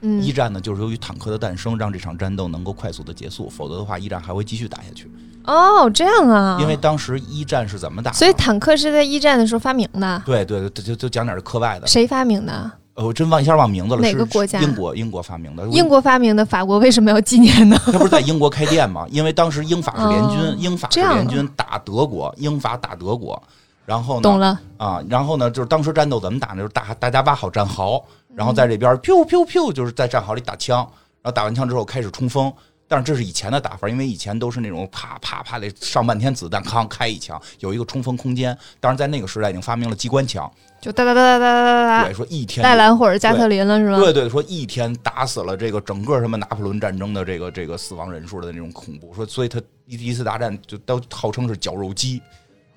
[0.00, 5.10] 嗯一战呢就是由于坦克的诞生，让这场战斗能够快速的结束，否则的话一战还会继续打下去。
[5.44, 8.16] 哦，这样啊，因为当时一战是怎么打的？
[8.16, 11.86] 所以坦克是在一战的时候发明的，对对对，就就讲点课外的。
[11.86, 12.70] 谁发明的？
[12.94, 15.66] 呃，我真忘一下忘名字了，哪个国家英国英国发明的。
[15.68, 17.78] 英国发明的，法国为什么要纪念呢？
[17.86, 19.06] 他不是在英国开店吗？
[19.10, 23.40] 因为当时英法是联军，哦英法是联军打德国，英法打德国。
[23.86, 24.22] 然后呢？
[24.22, 26.56] 懂了，啊，然后呢，就是当时战斗怎么打呢？
[26.56, 30.78] 就是大大家挖好战壕，然后嗯在这边 biu biu biu，就是在战壕里打枪，
[31.22, 32.52] 然后打完枪之后开始冲锋。
[32.88, 38.56] 但是这是以前的打法，因为以前都是那种啪啪啪得上半天子弹，康开一枪，有一个冲锋空间。
[38.78, 40.48] 当然在那个时代已经发明了机关枪，
[40.80, 43.98] 就哒哒哒哒哒哒对，哒，说一天戴兰或者加特林了是吧？
[43.98, 52.22] 对对，说一天打死了这个整个什么拿破仑战争的这个这个死亡人数的那种恐怖，说所以他一第一次大战就都号称是绞肉机，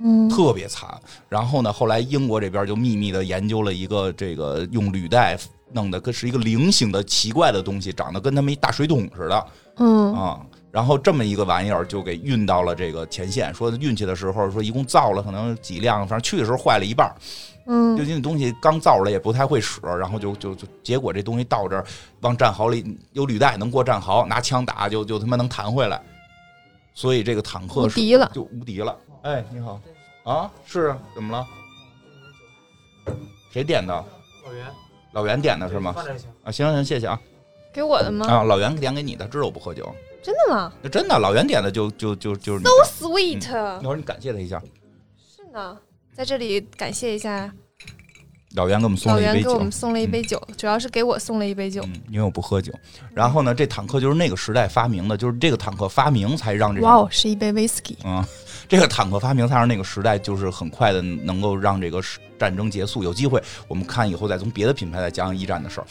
[0.01, 0.89] 嗯特别惨。
[1.27, 5.38] 然后呢，后来英国这边就秘密的研究了一个这个用履带
[5.71, 9.45] 弄的，跟是一个菱形的奇怪的东西，长得跟他们一大水桶似的
[9.77, 10.39] 嗯啊。
[10.71, 17.12] 然后这么一个玩意儿就给运到了这个前线，说运去的时候说一共造了可能几辆，反正去的时候坏了一半
[17.65, 21.83] 嗯，就嗯因为那东西刚造出来也不太会使，然后就就就结果这东西到这儿
[22.21, 25.99] 往战壕里有履带能过战壕，拿枪打就就他妈能弹回来，
[26.93, 28.95] 所以这个坦克是无敌了就无敌了。
[29.21, 29.82] 哎，你好，
[30.23, 31.45] 啊，是怎么了？
[33.51, 33.93] 谁点的？
[34.45, 34.65] 老袁，
[35.12, 35.93] 老袁点的是吗？
[36.43, 37.19] 啊，行行，谢谢啊。
[37.73, 38.25] 给我的吗？
[38.27, 42.63] 啊，老袁点给你的，知道我不喝酒，真的吗那真的，老袁点的就就就就是。
[42.63, 42.69] So
[43.08, 44.62] sweet，一会儿你感谢他一下，
[45.17, 45.77] 是呢，
[46.13, 47.53] 在这里感谢一下
[48.55, 49.60] 老袁给我们送了一杯酒老袁给我。
[49.60, 51.84] 们送了一杯酒，主要是给我送了一杯酒。
[51.84, 52.73] 嗯，因为我不喝酒。
[53.13, 57.95] 然后呢，这坦克就是那个时代发明的，就是这个坦克发明才让这场哇哦，是一杯 whisky。
[58.03, 58.23] 嗯，
[58.69, 61.99] 这个坦克发明才让那个时代就是很快的能够让这个
[62.38, 63.03] 战争结束。
[63.03, 65.88] 有机会我们看以后再从别的品牌再讲讲一战的事儿。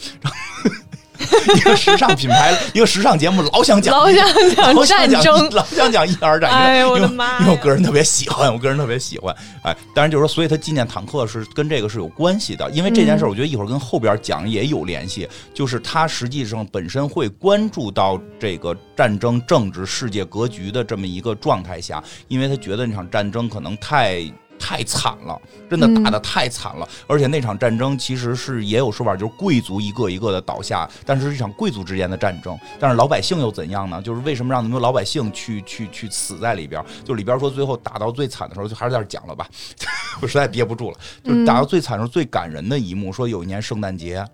[1.55, 6.59] 一个时尚品牌，一个时尚节目老想讲，老想讲老想讲战争，老想讲一二战争。
[6.59, 9.35] 哎呦我的因为妈因为我个人特别喜欢，我个人特别喜欢。
[9.63, 15.27] 哎，当然就是说，所以他纪念坦克是跟这个是有关系的，因为这件事儿，嗯我觉得一会儿跟后边讲也有联系。
[15.53, 24.23] 就是他实际上本身会关注到这个战争、政治、世界格局的这么一个状态下，因为他觉得那场战争可能太。
[24.59, 32.57] 太惨了，真的嗯打得太惨了，而且那场战争其实是也有说法，就是贵族一个一个的倒下，但是是一场贵族之间的战争。
[32.79, 34.01] 但是老百姓又怎样呢？
[34.01, 36.83] 就是为什么让那么多老百姓去去去死在里边？
[37.03, 39.47] 就里边说最后打到最惨的时候，就还是在这讲了吧，
[40.21, 40.97] 我实在憋不住了。
[41.23, 44.25] 就是打到最惨的时候，最感人的一幕，说有一年圣诞节。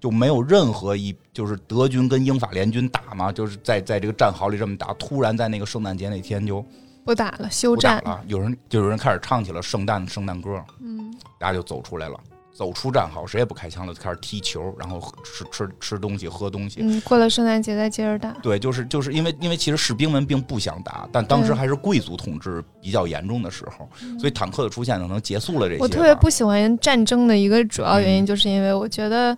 [0.00, 6.62] 就没有任何一就是德军跟英法联军打嘛，就是在在这个战壕里这么打，突然在那个圣诞节那天就
[7.04, 8.02] 不打了，休战。
[8.04, 12.18] 了，有人就有人开始唱起了圣诞圣诞歌，嗯，大家就走出来了，
[12.52, 16.80] 走出战壕，谁也不开枪了，就开始踢球，然后吃吃吃东西，喝东西。
[16.80, 18.30] 嗯，过了圣诞节再接着打。
[18.42, 23.88] 对，就是就是因为因为其实士兵们并不想打，但当时还是贵族统治比较严重的时候，
[24.18, 25.80] 所以坦克的出现可能结束了这些。
[25.80, 29.36] 我特别不喜欢战争的一个主要原因，嗯就是因为我觉得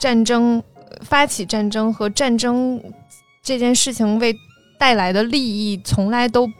[0.00, 2.82] 战争呃发起战争和战争
[3.42, 4.34] 这件事情为
[4.78, 6.50] 带来的利益，从来都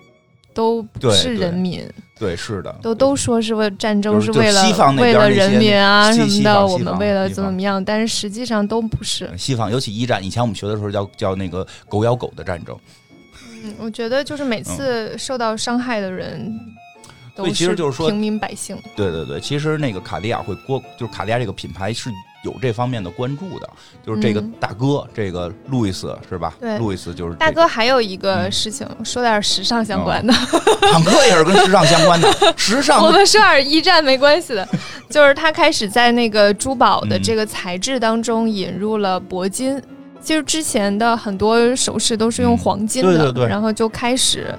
[0.54, 1.86] 都不是人民，
[2.18, 4.62] 对，是的，都都说是为战争是为了
[4.96, 9.28] 为了人民啊什么的，我们为了怎么样，但是实际上都不是。
[9.36, 12.78] 西方尤其一战，以前我们学的时候叫叫那个狗咬狗的战争，
[13.64, 16.56] 嗯，我觉得就是每次受到伤害的人，
[17.34, 18.78] 都所以其实就是说平民百姓。
[18.94, 22.10] 对对对，其实那个卡地亚会过，就是卡地亚这个品牌是
[22.44, 23.68] 有这方面的关注的，
[24.06, 26.54] 就是这个嗯大哥，这个路易斯是吧？
[26.60, 30.32] 对路易斯就是、这大、哥还有一个嗯事情，说点时尚相关的。
[30.32, 34.68] 坦克也是跟时尚相关的， 时尚我们说点一战没关系的，
[35.10, 39.82] 就是他开始在那个珠宝的嗯这个材质当中引入了铂金。
[40.20, 44.54] 其实之前的很多首饰都是用嗯黄金的，对对对然后就开始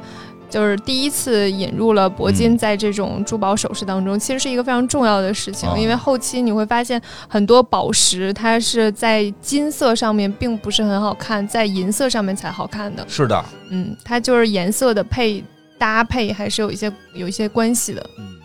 [0.55, 2.57] 就是第一次引入了铂金嗯。
[2.57, 13.05] 在这种珠宝首饰当中，其实是一个非常重要的事情，哦因为后期你会发现很多宝石它是在金色上面并不是很好看，在银色上面才好看的。
[13.09, 15.43] 是的，嗯，它就是颜色的配
[15.77, 18.09] 搭配还是有一些有一些关系的。
[18.17, 18.35] 嗯，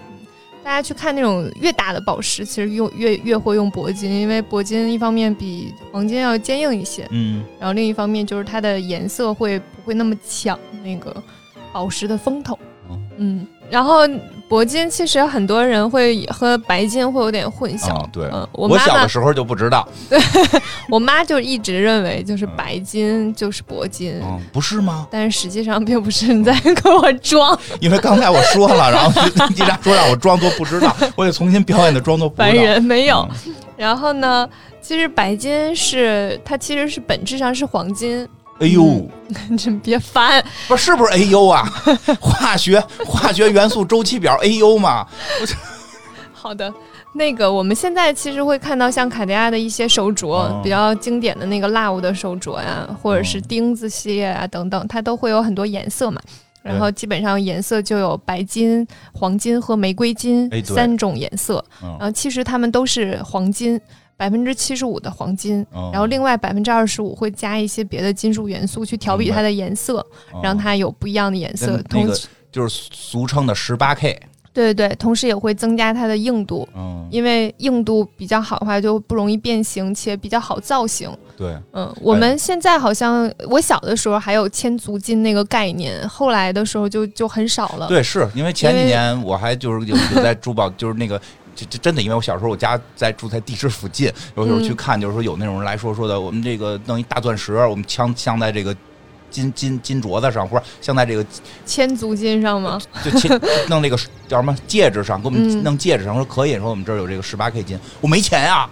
[0.64, 11.14] 大家去看那种越大的宝石，其实用越越会用铂金，因为铂金一方面比黄金要坚硬一些，嗯，然后另一方面就是它的颜色会不会那么抢那个
[11.72, 12.54] 宝石的风头
[12.88, 12.98] 哦。
[13.18, 14.06] 嗯，然后
[14.48, 17.94] 铂金其实很多人会和白金会有点混淆。
[17.94, 20.18] 啊对嗯，我我小的时候就不知道，对
[20.90, 24.20] 我妈就一直认为就是嗯白金就是铂金。
[24.22, 25.06] 嗯，不是吗？
[25.10, 32.52] 但是实际上并不是你在跟我装， 因为刚才我说了，然后一直说让我装作不知道， 我得重新表演的装作不知道。
[32.52, 33.28] 白人没有。
[33.46, 34.46] 嗯然后呢，
[34.82, 38.28] 其实白金是它其实是本质上是黄金，
[38.60, 39.08] 哎呦，
[39.48, 40.44] 你 真别烦。
[40.68, 41.64] 不是是不是哎呦啊？
[42.20, 45.06] 化学化学元素周期表哎呦嘛？
[46.32, 46.72] 好的，
[47.14, 56.20] 那个我们现在其实会看到像卡地亚的一些手镯，哦比较经典的那个 Love 的手镯呀，或者是哦钉子系列啊等等，它都会有很多颜色嘛。
[56.62, 63.80] 然后基本上颜色就有白金、黄金和玫瑰金三种颜色，嗯然后其实它们都是黄金，
[64.20, 69.96] 百分之七十五的黄金，哦然后另外百分之二十五会加一些别的金属元素去调比它的颜色，
[70.30, 71.82] 哦让它有不一样的颜色那。
[71.84, 74.20] 同时就是俗称的十八 K，
[74.52, 81.10] 对对对，同时也会增加它的硬度，嗯，因为硬度比较好的话，就不容易变形，且比较好造型。
[81.38, 87.88] 对，嗯，我们现在好像我小的时候还有千足金那个概念，后来的时候就就很少了。
[87.88, 91.18] 对，是因为前几年我还就是有有在珠宝，就是那个。
[91.60, 98.74] 这这真的，因为我小时候我家在住在地质附近，有时候嗯去看，就是说有那种人来说说的，我们这个弄一大钻石，我们镶镶在这个
[99.30, 101.24] 金金金镯子上，或者镶在这个
[101.66, 102.80] 千足金上吗？
[103.04, 103.96] 就千 弄那个
[104.28, 108.68] 叫什么戒指上，给我们嗯弄戒指上，说可以，说我们这儿有这个十八 K 金，我没钱呀、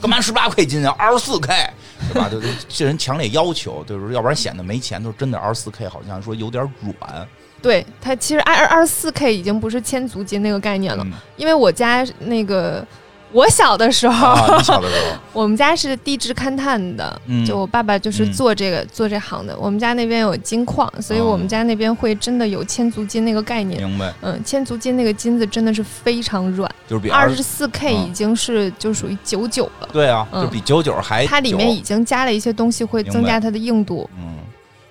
[0.00, 0.94] 干嘛十八 K 金啊？
[0.98, 1.70] 二十四 K，
[2.12, 2.28] 对吧？
[2.28, 7.28] 就就这人强烈要求，就是要不然显得没钱，就真的二十四 K 好像说有点软
[7.62, 11.12] 对，它其实二二四 K 已经不是千足金那个概念了，嗯。
[11.36, 12.84] 因为我家那个
[13.30, 14.62] 我小的时候，啊！
[14.62, 17.46] 小的时候， 我们家是地质勘探的，嗯。
[17.46, 18.32] 就我爸爸就是嗯。
[18.32, 19.56] 做这个、做这行的。
[19.58, 23.80] 我们家那边有金矿，所以哦我们家那边会真的有千足金那个概念。
[23.82, 28.08] 明白，嗯，千足金那个金子真的是非常软，就是比二十十四 K 嗯。
[28.08, 29.88] 已经是就属于九九了。
[29.92, 30.44] 对啊，嗯。
[30.44, 34.10] 就比九九还它里面已经加了一些东西，会增加它的硬度。
[34.18, 34.32] 嗯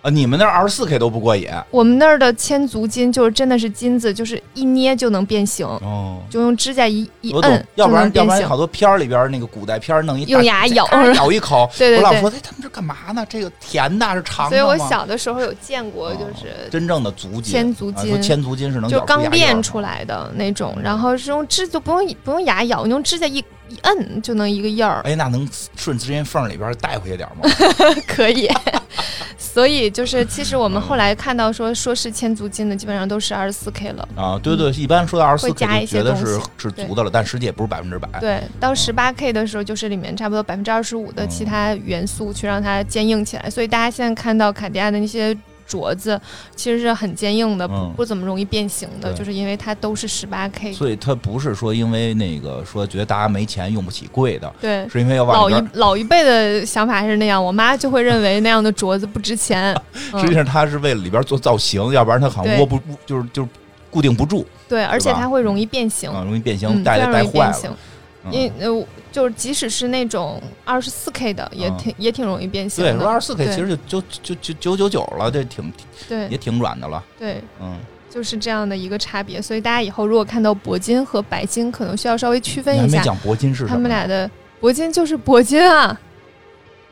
[0.02, 6.18] 啊，你们那二十四 K 都不过瘾我们那儿的千足金就是真的是金子，就是一捏就能变形，哦。
[6.30, 8.58] 就用指甲一一摁，要不然要不然好。
[8.58, 13.26] 多片儿里边那个古代片儿弄一大 用牙咬咬一口， 对对对我老说，哎，他们这干嘛呢？
[13.30, 14.62] 这个甜的是长所以？
[14.62, 27.50] 我小的时候有见过，哦就是真正的足金，千足金啊千足金是能就刚练出来的那种，然后是用指就不用不用牙咬，你用指甲一一摁就能一个印儿，哎，那能顺指间缝里边带回去点儿吗？
[28.08, 28.50] 可以。
[29.38, 34.08] 所以就是，其实我们后来看到说说是千足金的，基本上都是二十四 K 了。
[34.16, 38.08] 啊，对对，一般说到二十四 K 一就觉得是是足的了，但实际也不是百分之百。
[38.20, 43.50] 对，到十八 K 的时候，就是里面差不多百分之二十五的其他元素去让它坚硬起来。
[43.50, 45.36] 所以大家现在看到卡地亚的那些
[45.72, 46.20] 镯子，
[46.56, 50.74] 其实是很坚硬的，不嗯不怎么容易变形的，就是因为它都是十八 K。
[50.74, 55.68] 所以它不是说因为那个说觉得大家没钱用不起贵的，对，是因为要往老一。
[55.74, 59.76] 老一辈的想法是那样，我妈就会认为那样的镯子不值钱。
[59.94, 63.50] 实际嗯、上它是为了里边做造型，要不然它好像握不就是就是
[63.90, 67.78] 固定不住对，而且它会容易变形，啊，容易变形，嗯，带带坏了。
[68.30, 73.00] 因为呃，就是即使是那种二十四 K 的，也嗯挺、也挺容易变形对，的。
[73.00, 75.72] 说二十四 K 其实就就就就九九九了，这挺
[76.30, 77.04] 也挺软的了。
[77.20, 77.78] 对，嗯，
[78.10, 79.42] 就是这样的一个差别。
[79.42, 83.70] 所以大家以后如果看到铂金和白金，可能需要稍微区分一下，你还没讲铂金是什么？
[83.70, 84.30] 他们俩的
[84.62, 86.00] 铂金就是铂金啊，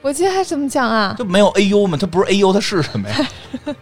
[0.03, 1.15] 铂金还怎么讲啊？
[1.17, 1.97] 就没有 AU 吗？
[1.99, 3.27] 它不是 AU，它是什么呀？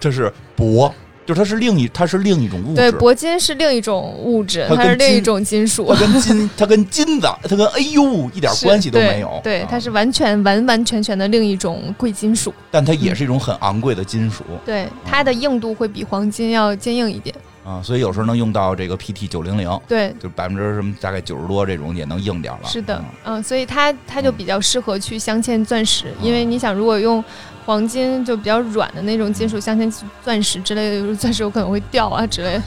[0.00, 0.90] 这是铂，
[1.26, 6.00] 就是它是另一它是另一种物对，质，铂金是另一种物质，它它是另一种金属它。
[6.00, 9.40] 跟金它跟金子它跟哎呦一点关系都没有。
[9.42, 12.52] 对，啊它是完全完完全全的另一种贵金属。
[12.70, 14.44] 但它也是一种很昂贵的金属。
[14.64, 17.34] 对，它的硬度会比黄金要坚硬一点。
[17.64, 22.68] 啊，所以有时候能用到这个 PT 九零零，对，就百分之什么大概九十多这种也能硬点了。
[22.68, 27.24] 是的嗯，嗯，所以它它就比较适合去镶嵌钻石，因为你想，如果用
[27.64, 29.92] 黄金就比较软的那种金属镶嵌
[30.22, 32.62] 钻石之类的，钻石有可能会掉啊之类的。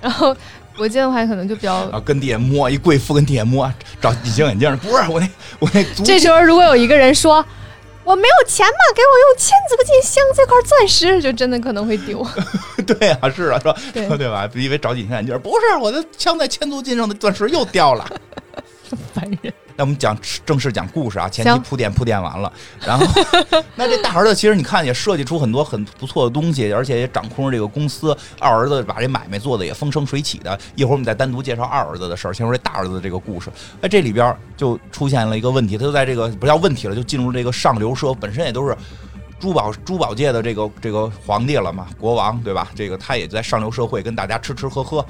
[0.00, 0.34] 然后
[0.76, 5.28] 铂金的话，可能就比较然 后跟地下摸一贵妇跟地下摸，找隐形眼镜，不是我那
[5.58, 7.44] 我那 这时候如果有一个人说。
[8.04, 12.26] 我没有钱嘛，给我用千足金镶这块钻石，就真的可能会丢。
[12.86, 14.48] 对啊，是啊，说对说对吧？
[14.54, 18.10] 以为找隐形眼镜，不是我的镶在千足金上的钻石又掉了。
[19.14, 19.52] 烦人。
[19.76, 22.52] 那我们讲正式讲故事啊，前期铺垫铺垫完了，
[22.84, 23.06] 然后
[23.76, 28.16] 那这大儿子其实你看也设计出很多很不错的东西，而且也掌控着这个公司。
[28.40, 30.58] 二儿子把这买卖做的也风生水起的。
[30.74, 33.50] 一会儿我们再单独介绍二儿子的事儿，先说这大儿子的这个故事。
[33.80, 38.76] 哎，这里边就出现了一个问题，他就在这个不叫问题了，就进入这个上流社，本身也都是。
[39.40, 42.66] 珠宝珠宝界的这个这个皇帝了嘛，国王对吧？
[42.74, 45.06] 这个他也在上流社会跟大家吃吃喝喝，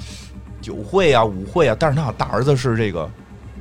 [0.61, 3.11] 酒会啊舞会啊，但是他大儿子是这个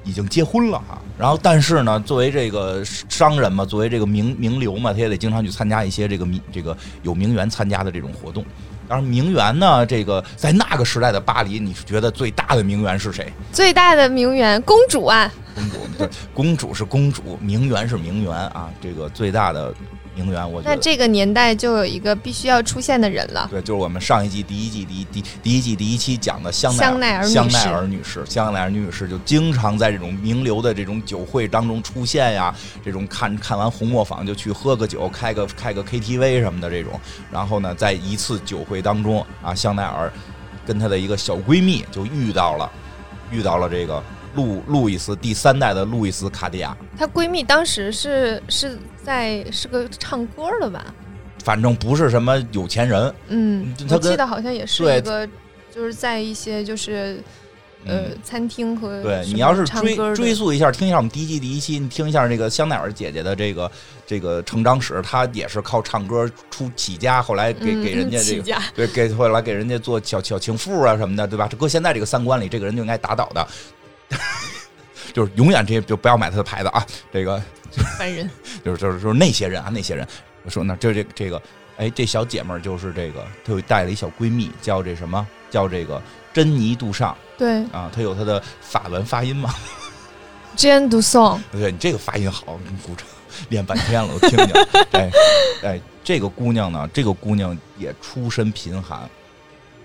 [0.07, 1.01] 已经结婚了哈。
[1.17, 8.45] 然后但是呢，作为这个商人嘛，作为这个名名流嘛，他也得经常去参加一些这个名这个有名媛参加的这种活动。
[8.87, 13.31] 当然，名媛呢，这个在那个时代的巴黎，你是觉得最大的名媛是谁？
[13.51, 18.69] 最大的名媛公主啊，公主，对，公主是公主，名媛是名媛啊。
[18.79, 19.73] 这个最大的
[20.13, 23.47] 名媛，我觉得那这个年代就有一个必须要出现的人了。
[23.49, 32.53] 对，就是我们上一季第一季第一第第一季第一期讲的香奈香奈儿女士香奈儿女士，香奈儿女士就经常在这种名流的这种酒会当中出现呀，
[32.85, 36.99] 这种看看完红磨坊就去喝个酒，开个开个 KTV 什么的这种。
[37.31, 40.11] 然后呢，在一次酒会当中啊，香奈儿
[40.65, 42.71] 跟她的一个小闺蜜就遇到了，
[43.31, 44.03] 遇到了这个
[44.37, 50.85] 路路易斯第三代的路易斯卡地亚，她闺蜜当时是是在是个唱歌的吧？
[51.43, 55.27] 反正不是什么有钱人，嗯，我记得好像也是一个，
[55.73, 57.19] 就是在一些就是
[57.85, 63.71] 呃嗯餐厅和对你要是追追溯一下，听一下我们第一季第一期，你听一下这个香奈儿姐姐的这个
[64.05, 68.61] 这个成长史，她也是靠唱歌出起家，后来给嗯给人家这个。
[68.75, 71.47] 对，给后来给人家做小小情妇啊什么的，对吧？
[71.49, 73.47] 这搁现在这个三观里，这个人就应该打倒的，
[75.13, 76.85] 就是永远这些就不要买他的牌子啊。
[77.11, 77.41] 这个
[77.97, 78.29] 烦人。
[78.63, 80.05] 就是就是就是那些人啊，那些人，
[80.43, 81.41] 我说呢，这这这个，
[81.77, 86.01] 哎，这小姐们儿就是这个，她有带了一小闺蜜，叫这什么叫这个
[86.33, 89.53] 珍妮杜尚对啊，她有她的法文发音嘛。
[90.55, 93.05] ，Jean d u s o n 对你这个发音好，你鼓掌，
[93.49, 94.81] 练半天了，我听听。
[94.91, 95.09] 哎
[95.63, 99.07] 哎，这个姑娘呢，这个姑娘也出身贫寒，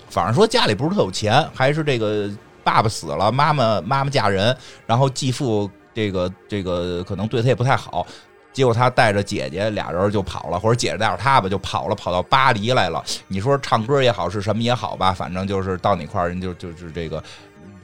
[0.09, 2.31] 反正说家里不是特有钱，还是这个
[2.64, 4.56] 爸爸死了，妈妈妈妈嫁人，
[4.86, 8.06] 然后继父这个这个可能对她也不太好。
[8.52, 13.02] 结果她带着姐姐俩人就跑了，或者姐姐带着他吧，就跑了，跑到巴黎来了。
[13.26, 17.22] 你说唱歌也好，是什么也好吧，反正就是到哪块儿人就就是这个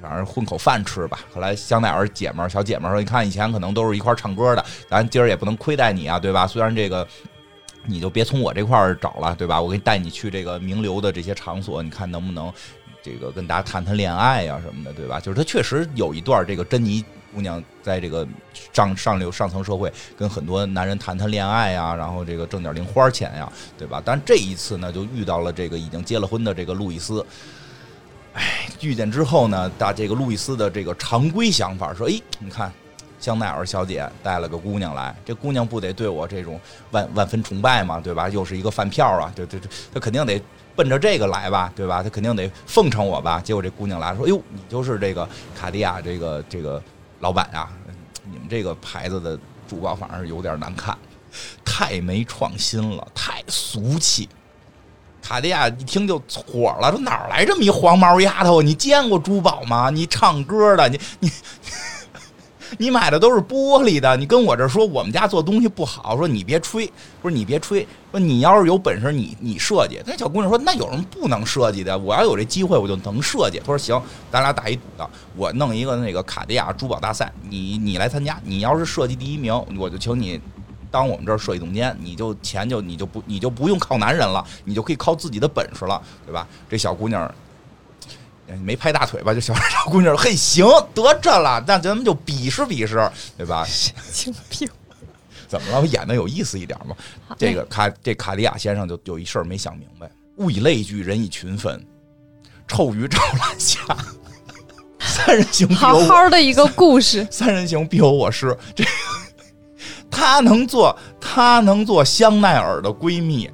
[0.02, 1.20] 反正混口饭吃吧。
[1.34, 6.46] 后来香奈儿姐们儿、小姐们儿说：“你看以前可能都是一块儿唱歌的，咱今儿也不能亏待你啊，对吧？
[6.46, 7.06] 虽然这个
[7.86, 9.58] 你就别从我这块儿找了，对吧？
[9.58, 12.52] 我给你带你去这个名流的这些场所，你看能不能
[13.03, 15.20] 这个跟大家谈谈恋爱呀、什么的，对吧？
[15.20, 18.26] 就是他确实有一段这个珍妮姑娘在这个
[18.72, 24.03] 上上流上层社会跟很多男人谈谈恋爱呀、然后这个挣点零花钱呀、对吧？
[24.05, 27.24] 但这一次呢，就遇到了这个已经结了婚的这个路易斯。
[28.80, 32.72] 遇见之后呢，大这个路易斯的这个常规想法说：“哎，你看，
[33.18, 36.61] 香奈儿小姐带了个姑娘来，这姑娘不得对我这种
[36.92, 38.28] 万万分崇拜嘛，对吧？
[38.28, 40.40] 又是一个饭票啊，对对对，她肯定得
[40.78, 42.04] 奔着这个来吧，对吧？
[42.04, 43.40] 他肯定得奉承我吧。
[43.40, 46.80] 结果这姑娘来说：‘哎呦，你就是这个卡地亚这个这个
[47.18, 47.68] 老板啊，
[48.30, 49.36] 你们这个牌子的
[49.68, 50.96] 珠宝反而有点难看，
[51.64, 54.28] 太没创新了，太俗气。’
[55.20, 56.16] 卡地亚一听就
[56.46, 58.62] 火了，说哪儿来这么一黄毛丫头？
[58.62, 59.90] 你见过珠宝吗？
[59.90, 61.28] 你唱歌的，你你
[62.76, 66.90] 你买的都是玻璃的，你跟我这说我们家做东西不好，说你别吹，
[67.22, 70.00] 不是你别吹，说你要是有本事你你设计。
[70.04, 71.98] 那小姑娘说那有什么不能设计的？
[71.98, 73.58] 我要有这机会我就能设计。
[73.58, 74.00] 她说行，
[74.30, 80.40] 咱俩打一赌的，我弄一个那个卡地亚珠宝大赛，你你来参加，你要是设计第一名，我就请你。
[80.90, 86.48] 当我们这儿设计总监，你就钱就你就不你就不用靠男人了，你就可以靠自己的本事了，对吧？
[86.66, 87.30] 这小姑娘
[88.57, 89.34] 没拍大腿吧？
[89.34, 93.66] 就小小姑娘说，嘿，行，得这了，那咱们就比试比试，对吧？
[94.12, 94.68] 经病。
[95.46, 95.80] 怎么了？
[95.80, 96.96] 我演的有意思一点嘛？
[97.38, 101.82] 这个卡这卡利亚先生就有一事儿没想明白：物以类聚，人以群分，
[102.66, 103.80] 臭鱼找烂虾，
[105.01, 108.57] 三人行必有好我好的一个故事， 三人行必有我师。
[108.74, 108.90] 这个
[110.11, 113.51] 她能做，她能做香奈儿的闺蜜，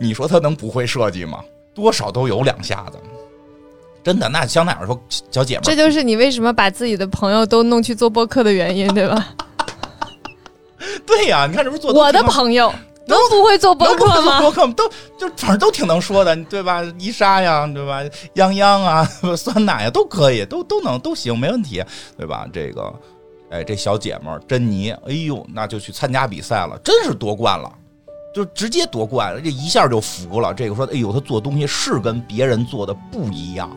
[0.00, 1.44] 你说她能不会设计吗？
[1.74, 2.98] 多少都有两下子。
[4.06, 4.96] 真的，那香奈儿说
[5.32, 9.34] 小姐们儿，这就是你为什么把自己的朋友都弄去做播客的原因，对吧？
[11.04, 12.72] 对呀、你看这不是做我的朋友
[13.08, 14.40] 能不会做播客吗？
[14.40, 14.88] 播客都
[15.18, 16.84] 就反正都挺能说的，对吧？
[17.00, 18.00] 伊莎呀，对吧？
[18.32, 19.04] 泱泱啊，
[19.36, 21.82] 酸奶呀，都可以，都都能都行，没问题，
[22.16, 22.46] 对吧？
[22.52, 22.94] 这个，
[23.50, 27.68] 哎，这小姐们珍妮，哎呦，那就去参加比赛了，真是夺冠了。
[28.32, 30.52] 就直接夺冠了，这一下就服了。
[30.52, 33.74] 这个说，哎呦，他做东西是跟别人做的不一样。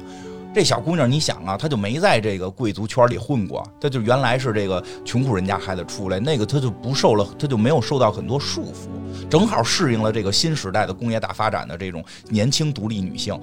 [0.52, 13.40] 这小姑娘，你想啊，她就没在这个贵族圈里混过，她就原来是这个穷苦人家孩子出来，那个她就不受了，她就没有受到很多束缚，正好适应了这个新时代的工业大发展的这种年轻独立女性。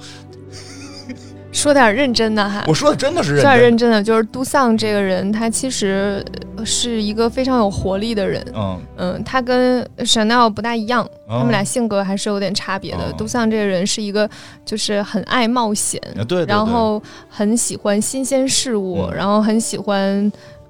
[1.56, 6.22] 说点认真的哈，我说的真的是说点认真，的，就是杜桑这个人，他其实
[6.54, 8.44] 呃是一个非常有活力的人。
[8.54, 12.98] 嗯，嗯，他跟 Chanel 不大一样，他他们俩性格还是有点差别的。
[12.98, 14.28] 哦杜桑这个人是一个
[14.66, 19.98] 就是很爱冒险，对对对，然后很喜欢新鲜事物，嗯然后很喜欢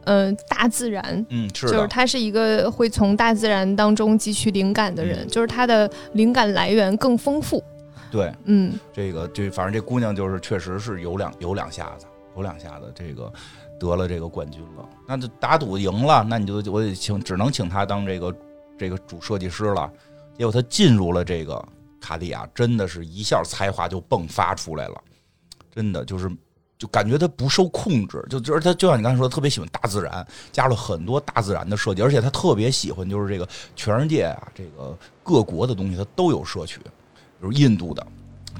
[0.04, 1.02] 嗯、呃大自然。
[1.30, 7.60] 嗯是就是，他是一个会从大自然当中汲取灵感的人，嗯就是他的灵感来源更丰富。
[8.16, 13.30] 对嗯，这个这反正这姑娘就是确实是有两有两下子，有两下子，这个
[13.78, 18.34] 得了这个冠军了，那就打赌赢了，那你就我得请，只能请她当这个
[18.78, 19.92] 这个主设计师了。
[20.36, 21.62] 结果她进入了这个
[22.00, 24.94] 卡地亚，真的是一下才华就迸发出来了，
[25.74, 26.30] 真的就是。
[26.78, 36.78] 就感觉她不受控制，就就是她就像你刚才说的，特别喜欢大自然，加了很多大自然的设计，而且她特别喜欢就是这个全世界啊，这个各国的东西她都有摄取，
[37.40, 38.06] 比如印度的、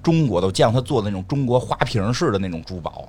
[0.03, 3.09] 中国的，我见过他做的那种中国花瓶式的那种珠宝，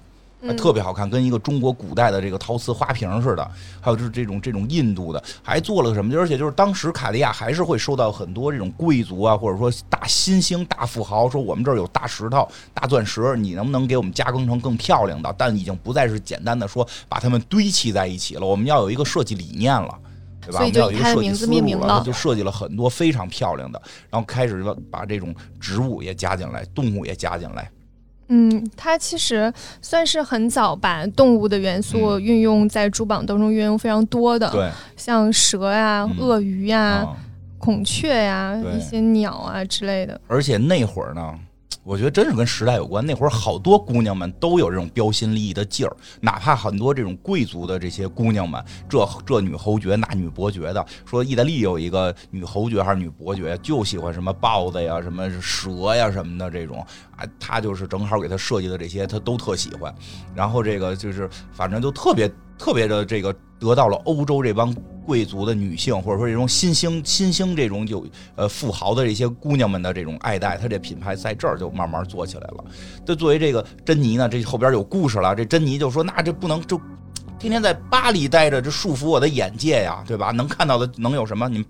[0.55, 3.51] 特别好看，跟一个中国古代的这个陶瓷花瓶似的。
[3.82, 6.15] 还有就是这种这种印度的，还做了个什么？
[6.15, 15.34] 而且就是当时卡地亚还是会收到很多这种贵族啊，或者说大新兴大富豪说我们这儿有大石头、大钻石，你能不能给我们加工成更漂亮的？
[15.38, 16.68] 但已经不再是简单的。
[16.68, 19.99] 说把它们堆砌在一起了，我们要有一个设计理念了。
[20.47, 20.59] 对吧？
[20.59, 27.69] 所以就以他的名字命名了就设计了很多非常漂亮的，然后开始把这种植物也加进来，动物也加进来。
[28.29, 37.17] 嗯，它其实算是很早把动物的元素运用在珠宝当中运用非常多的，像蛇呀、嗯鳄鱼呀、啊，
[37.57, 40.19] 孔雀呀、对一些鸟啊之类的。
[40.27, 41.39] 而且那会儿呢，
[41.84, 43.05] 我觉得真是跟时代有关。
[43.05, 59.93] 那会儿好多姑娘们都有这种标新立异的劲儿，哪怕很多这种贵族的这些姑娘们，这这女侯爵那女伯爵的，说意大利有一个女侯爵还是女伯爵，就喜欢什么豹子呀、什么蛇呀什么的这种啊，她就是正好给她设计的这些，她都特喜欢。
[60.36, 64.73] 然后这个就是反正就特别特别的这个得到了欧洲这帮
[65.05, 68.05] 贵族的女性，或者说这种新兴新兴这种有
[68.35, 72.65] 呃富豪的这些姑娘们的这种爱戴，它这品牌在这儿就慢慢做起来了。
[73.05, 75.35] 这作为这个珍妮呢，这后边有故事了。
[75.35, 76.79] 这珍妮就说：“那这不能就
[77.39, 80.31] 天天在巴黎待着，这束缚我的眼界呀，对吧？
[80.31, 81.47] 能看到的能有什么？
[81.47, 81.63] 你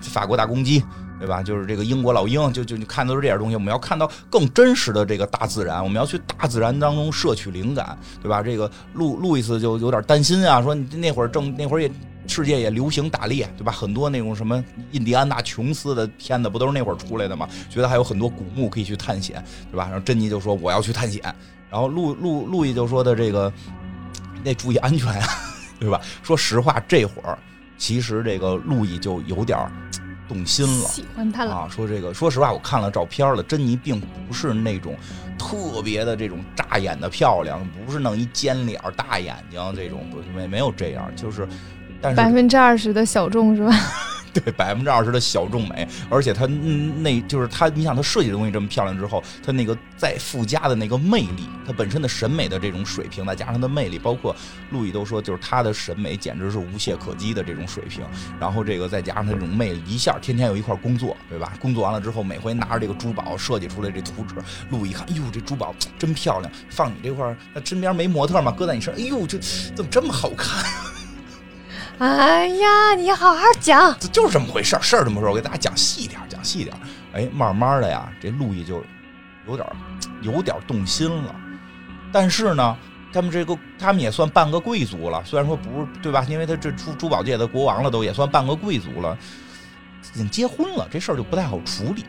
[0.00, 0.82] 法国大公鸡。”
[1.20, 1.42] 对吧？
[1.42, 8.42] 就是这个英国老鹰，就就你看到是这点东西，我们要看到更真实的这个大自然，我们要去大自然当中摄取灵感，对吧？
[8.42, 11.90] 这个路路易斯就有点担心啊，说你那会儿正那会儿也
[12.26, 13.70] 世界也流行打猎，对吧？
[13.70, 17.46] 很多那种什么印第安纳琼斯的片子不都是那会儿出来的吗？
[17.68, 19.84] 觉得还有很多古墓可以去探险，对吧？
[19.84, 21.22] 然后珍妮就说我要去探险，
[21.70, 23.52] 然后路路路易就说的这个
[24.42, 25.28] 得注意安全啊，
[25.78, 26.00] 对吧？
[26.22, 27.36] 说实话，这会儿
[27.76, 29.70] 其实这个路易就有点儿
[30.30, 30.86] 动心了。
[30.86, 34.94] 喜欢他了，啊，说这个，说实话，我看了照片了，珍妮并不是那种
[35.36, 41.48] 特别的这种扎眼的漂亮，不是弄一尖脸、大眼睛这种，不是没没有这样，就是，
[42.00, 43.74] 但是百分之二十的小众是吧？
[44.32, 54.32] 对百分之二十的小众美，而且它嗯那就是它，你想它设计的东西这么漂亮之后，它那个再附加的那个魅力，它本身的审美的这种水平，再加上它的魅力，包括
[54.70, 58.04] 路易都说，就是他的审美简直是无懈可击的这种水平。
[58.38, 61.52] 然后这个再加上他这种魅力，一下天天有一块工作，对吧？
[61.60, 64.36] 工作完了之后，每回拿着这个珠宝设计出来这图纸，
[64.70, 68.52] 路易一看，哎呦，这珠宝真漂亮，放你这块儿，那身边没模特吗？
[68.52, 69.36] 搁在你身上，哎呦，这
[69.74, 70.64] 怎么这么好看？
[72.00, 73.94] 哎呀，你好好讲。
[74.00, 76.80] 这就是这么回事儿，事儿这么说，我给大家讲细一点儿，讲细一点儿。
[77.12, 78.82] 哎，慢慢的呀，这路易就
[79.46, 79.68] 有点
[80.22, 81.36] 有点动心了。
[82.10, 82.74] 但是呢，
[83.12, 86.24] 他们这个他们也算半个贵族了，虽然说不是对吧？
[86.26, 89.14] 因为他这珠珠宝界的国王了，都也算半个贵族了，
[90.14, 92.06] 已经结婚了，这事儿就不太好处理。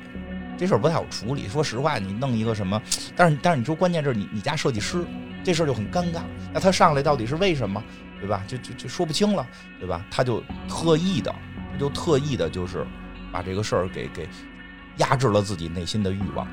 [0.58, 1.50] 这事儿不太好处理。
[1.50, 2.82] 说实话，你弄一个什么，
[3.14, 5.04] 但是但是你说关键是你你家设计师，
[5.44, 6.22] 这事儿就很尴尬。
[6.54, 7.84] 那他上来到底是为什么，
[8.22, 8.44] 对吧？
[8.48, 9.46] 就就就说不清了，
[9.80, 10.06] 对吧？
[10.10, 11.34] 他就特意的，
[11.74, 12.86] 他就特意的，就是
[13.32, 14.30] 把这个事儿给给
[14.98, 16.48] 压制了自己内心的欲望。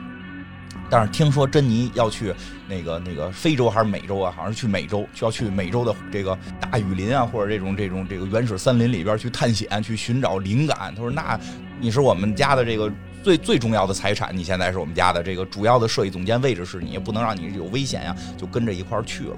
[0.91, 2.35] 但是听说珍妮要去
[2.67, 4.33] 那个那个非洲还是美洲啊？
[4.35, 10.95] 好像是去美洲，就要去美洲的这个大雨林啊，或者这种这种这个原始森林里边去探险，去寻找灵感。
[10.95, 11.39] 他说：“那
[11.79, 12.91] 你是我们家的这个
[13.23, 19.37] 最最重要的财产，你现在是我们家的这个主要的设计总监位置是你，不能让你有危险呀，就跟着一块儿去了。”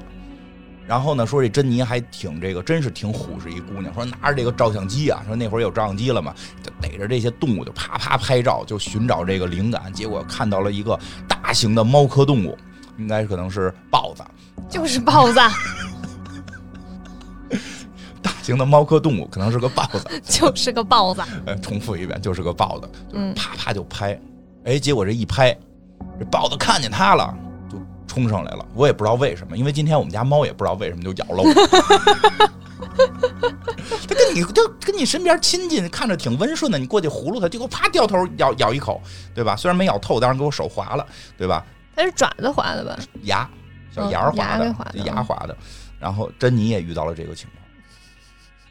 [0.91, 3.95] 然后呢，说这珍妮还挺这个，真是挺虎实一姑娘。
[3.95, 6.35] 说拿着这个照相机啊，说那会儿有照相机了嘛，
[6.65, 9.93] 就逮着这些动物就啪啪拍照，就寻找这个灵感。
[9.93, 12.59] 结果看到了一个大型的猫科动物，
[12.99, 14.25] 应该可能是豹子，
[14.69, 15.39] 就是豹子，
[18.21, 21.23] 大型的猫科动物可能是个豹子，就是个豹子。
[21.47, 24.21] 呃，重复一遍，就是个豹子，就是啪啪就拍。
[24.65, 25.57] 哎，结果这一拍，
[26.19, 27.33] 这豹子看见它了。
[28.11, 31.55] 冲上来了，我也不知道为什么，因为今天我们家猫也不知道为什么就咬了我。
[34.09, 39.01] 它跟你就跟你身边亲近，看着挺温顺的，你过去葫芦它，结果啪掉头咬咬一口，
[39.33, 39.55] 对吧？
[39.55, 41.07] 虽然没咬透，但是给我手划了，
[41.39, 41.65] 对吧？
[41.95, 42.99] 它是爪子划的吧？
[43.23, 43.49] 牙，
[43.95, 45.57] 小牙划的，牙划的。
[46.01, 47.60] 然后珍妮也遇到了这个情况。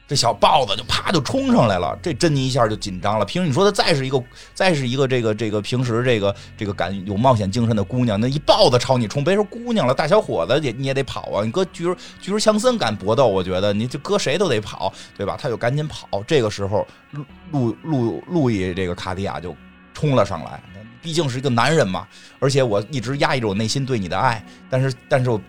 [0.10, 3.24] 这小豹子就啪就冲上来了，这珍妮一下就紧张了。
[3.24, 4.20] 平时你说她再是一个
[4.56, 11.46] 再是一个这个这个平时这个这个敢有冒险精神的姑娘，那一豹子朝你冲，别说姑娘了，大小伙子也你也得跑啊。
[11.46, 15.38] 你搁巨巨石强森敢搏斗，我觉得你就搁谁都得跑，对吧？
[15.40, 16.24] 他就赶紧跑。
[16.26, 19.56] 这个时候，路路路路易这个卡地亚就
[19.94, 20.60] 冲了上来，
[21.04, 22.08] 毕竟是一个男人嘛，
[22.40, 25.40] 而且我一直压抑着我内心对你的爱，但是但是我。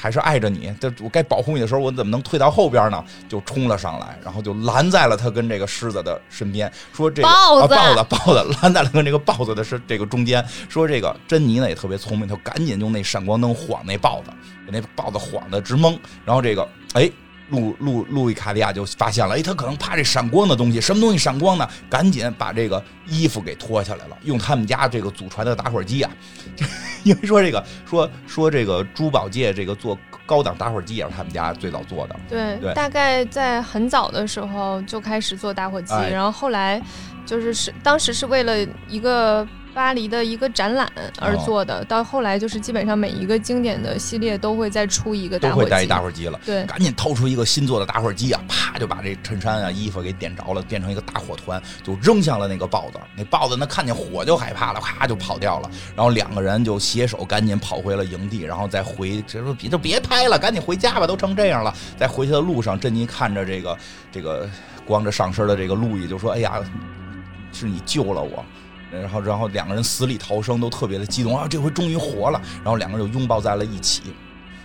[0.00, 3.04] 还是爱着你，这我该保护你的时候，我怎么能退到后边呢？
[3.28, 14.30] 就冲了上来，然后就拦在了他跟这个狮子的身边，说这个豹子豹子豹子 拦在了跟这个豹子的是这个中间，说这个珍妮呢也特别聪明，他赶紧用那闪光灯晃那豹子，
[14.64, 17.10] 给那豹子晃的直懵，然后这个哎。
[17.50, 21.68] 路路路易卡利亚就发现了，哎，他可能怕这闪光的东西，什么东西闪光呢？
[21.88, 26.10] 赶紧把这个衣服给脱下来了，用他们家这个祖传的打火机啊，
[27.04, 32.16] 因为说这个说说这个珠宝界这个做高档打火机也是他们家最早做的。
[32.28, 36.80] 对，大概在很早的时候就开始做打火机，然后后来
[37.26, 38.56] 就是是当时是为了
[38.88, 39.46] 一个。
[39.74, 46.38] 巴黎的一个展览而做的，到后来就是基本上每一个经典的系列都会再出一个都会带一打火机了。
[46.44, 52.98] 对，赶紧掏出一个新做的打火机啊，啪就把这衬衫啊、衣服给点着了，变成一个大火团，就扔向了那个豹子。
[53.16, 55.70] 那豹子那看见火就害怕了，咔就跑掉了。
[55.94, 61.72] 然后两个人就携手赶紧跑回了营地，然后再回，就说别就别拍了，赶紧回家吧，都成这样了。
[61.96, 63.78] 在回去的路上，珍妮看着这个
[64.10, 64.48] 这个
[64.84, 66.60] 光着上身的这个路易，就说：“哎呀，
[67.52, 68.44] 是你救了我。”
[68.90, 71.46] 然后，然后两个人死里逃生，都特别的激动啊！
[71.48, 72.40] 这回终于活了。
[72.56, 74.02] 然后两个人就拥抱在了一起。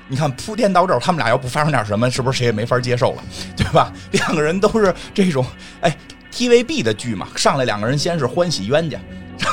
[0.07, 3.23] 你看铺垫到这儿，他们俩要不发生点什么，是不是谁也没法接受了，
[3.57, 3.91] 对吧？
[4.11, 5.43] 两个人都是这种
[5.81, 5.97] 哎
[6.31, 8.99] TVB 的剧嘛，上来两个人先是欢喜冤家，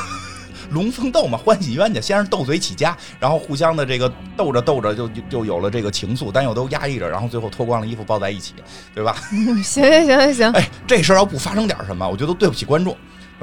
[0.72, 8.54] 龙凤斗嘛，欢喜冤家，先是斗嘴起家，然后互相的这个斗着斗着就就有了这个情愫，但又都压抑着，然后最后脱光了衣服抱在一起，
[8.94, 9.16] 对吧？
[9.30, 12.94] 行行行行行，哎，这事儿要不发生点什么，我觉得对不起观众。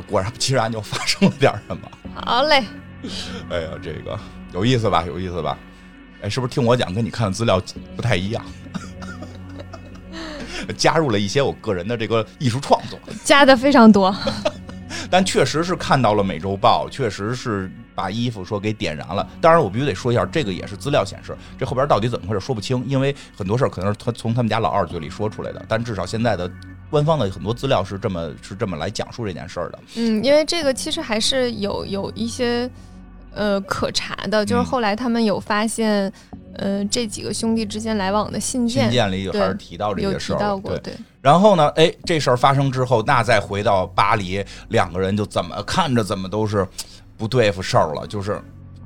[0.08, 1.90] 果然，其然就发生了点什么。
[2.26, 2.64] 好嘞。
[3.50, 4.20] 哎呀，这个
[4.54, 5.04] 有意思吧？
[5.06, 5.58] 有意思吧？
[6.22, 7.62] 哎，是不是听我讲跟你看的资料
[7.96, 8.44] 不太一样？
[10.78, 14.14] 加入了一些我个人的这个艺术创作，加的非常多。
[15.10, 19.26] 但确实是看到了美洲豹，确实是把衣服说给点燃了。
[19.40, 25.66] 当然，我必须得说一下，这个也是资料显示，这后边到底怎么回事说不清，因为很多事儿可能是他从他们家老二嘴里说出来的。
[25.70, 26.52] 但至少现在的。
[26.90, 29.80] 官方的很多资料是这么是这么来讲述这件事儿的。
[29.96, 32.70] 嗯，因为这个其实还是有有一些
[33.34, 36.12] 呃可查的，就是后来他们有发现，
[36.54, 40.60] 呃，这几个兄弟之间来往的信件，信件里还是提到这些事儿。
[40.82, 40.94] 对。
[41.22, 46.66] 然后呢，哎，这事儿发生之后，那再回到巴黎，两个人就怎么看着怎么都是
[47.18, 48.42] 不对付事儿了，就是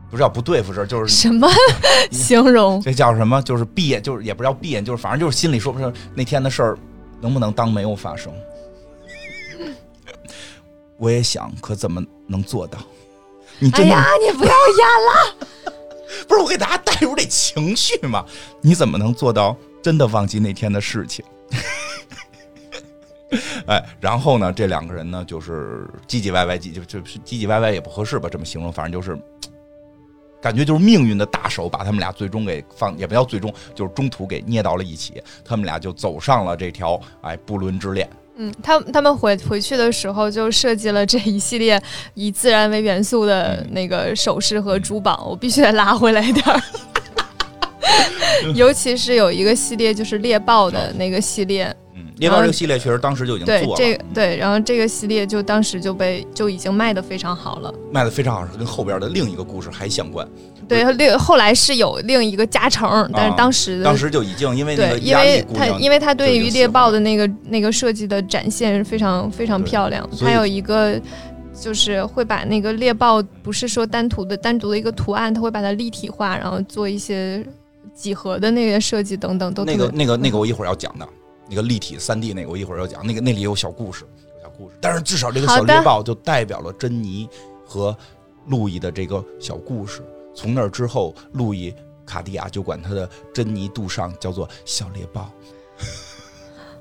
[0.10, 1.48] 不是叫不对付事儿，就是什么
[2.12, 2.82] 形容？
[2.82, 3.40] 这叫什么？
[3.44, 6.78] 就是闭眼，就是也不叫闭眼，就是反正就是心里说不上那天的事儿。
[7.24, 8.34] 能不能当没有发生？
[10.98, 12.78] 我也想，可怎么能做到？
[13.60, 13.96] 你真的？
[13.96, 15.36] 你不要演了！
[16.28, 18.26] 不是我给大家带入这情绪吗？
[18.60, 21.24] 你怎么能做到真的忘记那天的事情？
[23.68, 24.52] 哎，然后呢？
[24.52, 28.28] 这两个人呢，就是唧唧歪歪，唧就就是唧唧歪歪也不合适吧？
[28.30, 29.18] 这么形容，反正就是。
[30.44, 38.10] 感觉就是命运的大手把他们俩最终给放，也不叫最终，就是中途给捏到了一起，他们俩就走上了这条哎不伦之恋。
[38.36, 41.82] 嗯，他他们回回去的时候就设计了这一系列
[42.16, 46.62] 以自然为元素的那个首饰和珠宝，我必须得拉回来点儿。
[48.54, 51.76] 尤其是有一个系列就是猎豹的那个系列，嗯，
[52.18, 57.74] 猎豹这个系列确实当时就已经做了，对这个对，然后这个系列就当时就被就已经卖的非常好了。
[57.92, 60.28] 卖的非常好，是跟后边的另一个故事还相关。
[60.68, 71.00] 对，另后来是有另一个加成，但是当时的当时就已经因为那个对，因压力为它因为它对于猎豹的那个那个设计的展现非常非常漂亮，所以它有一个。
[71.56, 77.46] 就是会把那个猎豹，不是说单独的单独的一个图案，它会把它立体化，然后做一些
[77.94, 81.08] 几何的那个设计等等，都那个那个那个我一会儿要讲的，
[81.54, 84.76] 那个立体三 D 那个我一会儿要讲，那个那里有小故事，有小故事。
[84.82, 87.30] 但是至少这个小猎豹就代表了珍妮
[87.64, 87.96] 和
[88.48, 90.04] 路易的这个小故事。
[90.34, 91.72] 从那儿之后，路易
[92.08, 95.32] 卡地亚就管他的珍妮杜尚叫做小猎豹。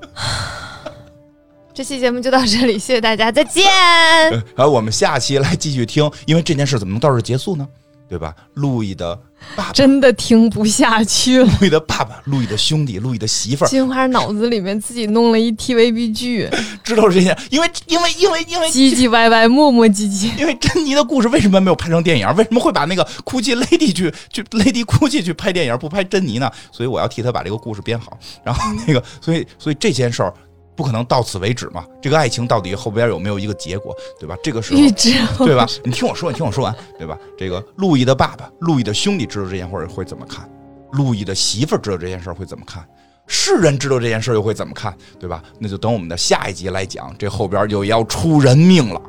[1.75, 3.63] 这期节目就到这里，谢谢大家，再见。
[4.57, 7.69] 然后我们下期来继续听，因为这件事怎么能到这结束呢？
[8.09, 8.35] 对吧？
[8.55, 9.21] 路易的
[9.57, 16.49] 爸爸，真的听不下去了，路易的爸爸，路易的兄弟，路易的媳妇儿，金花脑子里面自己弄了一 TVB 剧，
[16.83, 20.31] 知道这些，因为因为因为因为唧唧歪歪，磨磨唧唧。
[20.39, 22.27] 因为珍妮的故事为什么没有拍成电影？
[22.37, 26.51] 为什么会把那个 GUCCI Lady 去去 Lady GUCCI 去拍电影，不拍珍妮呢？
[26.71, 28.19] 所以我要替他把这个故事编好。
[28.45, 30.33] 然后那个，所以所以这件事儿
[30.75, 31.85] 不可能到此为止嘛。
[32.01, 34.37] 这个爱情到底后边有没有一个结果，对吧？
[34.43, 35.67] 这个时候对吧？
[35.85, 37.19] 你听我说，你听我说完，对吧？
[37.37, 40.49] 这个路易的爸爸、路易的兄弟知道这件事儿会怎么看？
[40.93, 42.87] 路易的媳妇儿知道这件事儿会怎么看？
[43.27, 44.95] 世人知道这件事儿又会怎么看？
[45.19, 45.43] 对吧？
[45.59, 49.01] 那就等我们的下一集来讲，这后边就要出人命了。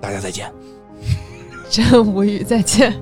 [0.00, 0.52] 大家再见。
[1.70, 2.92] 真无语，再见。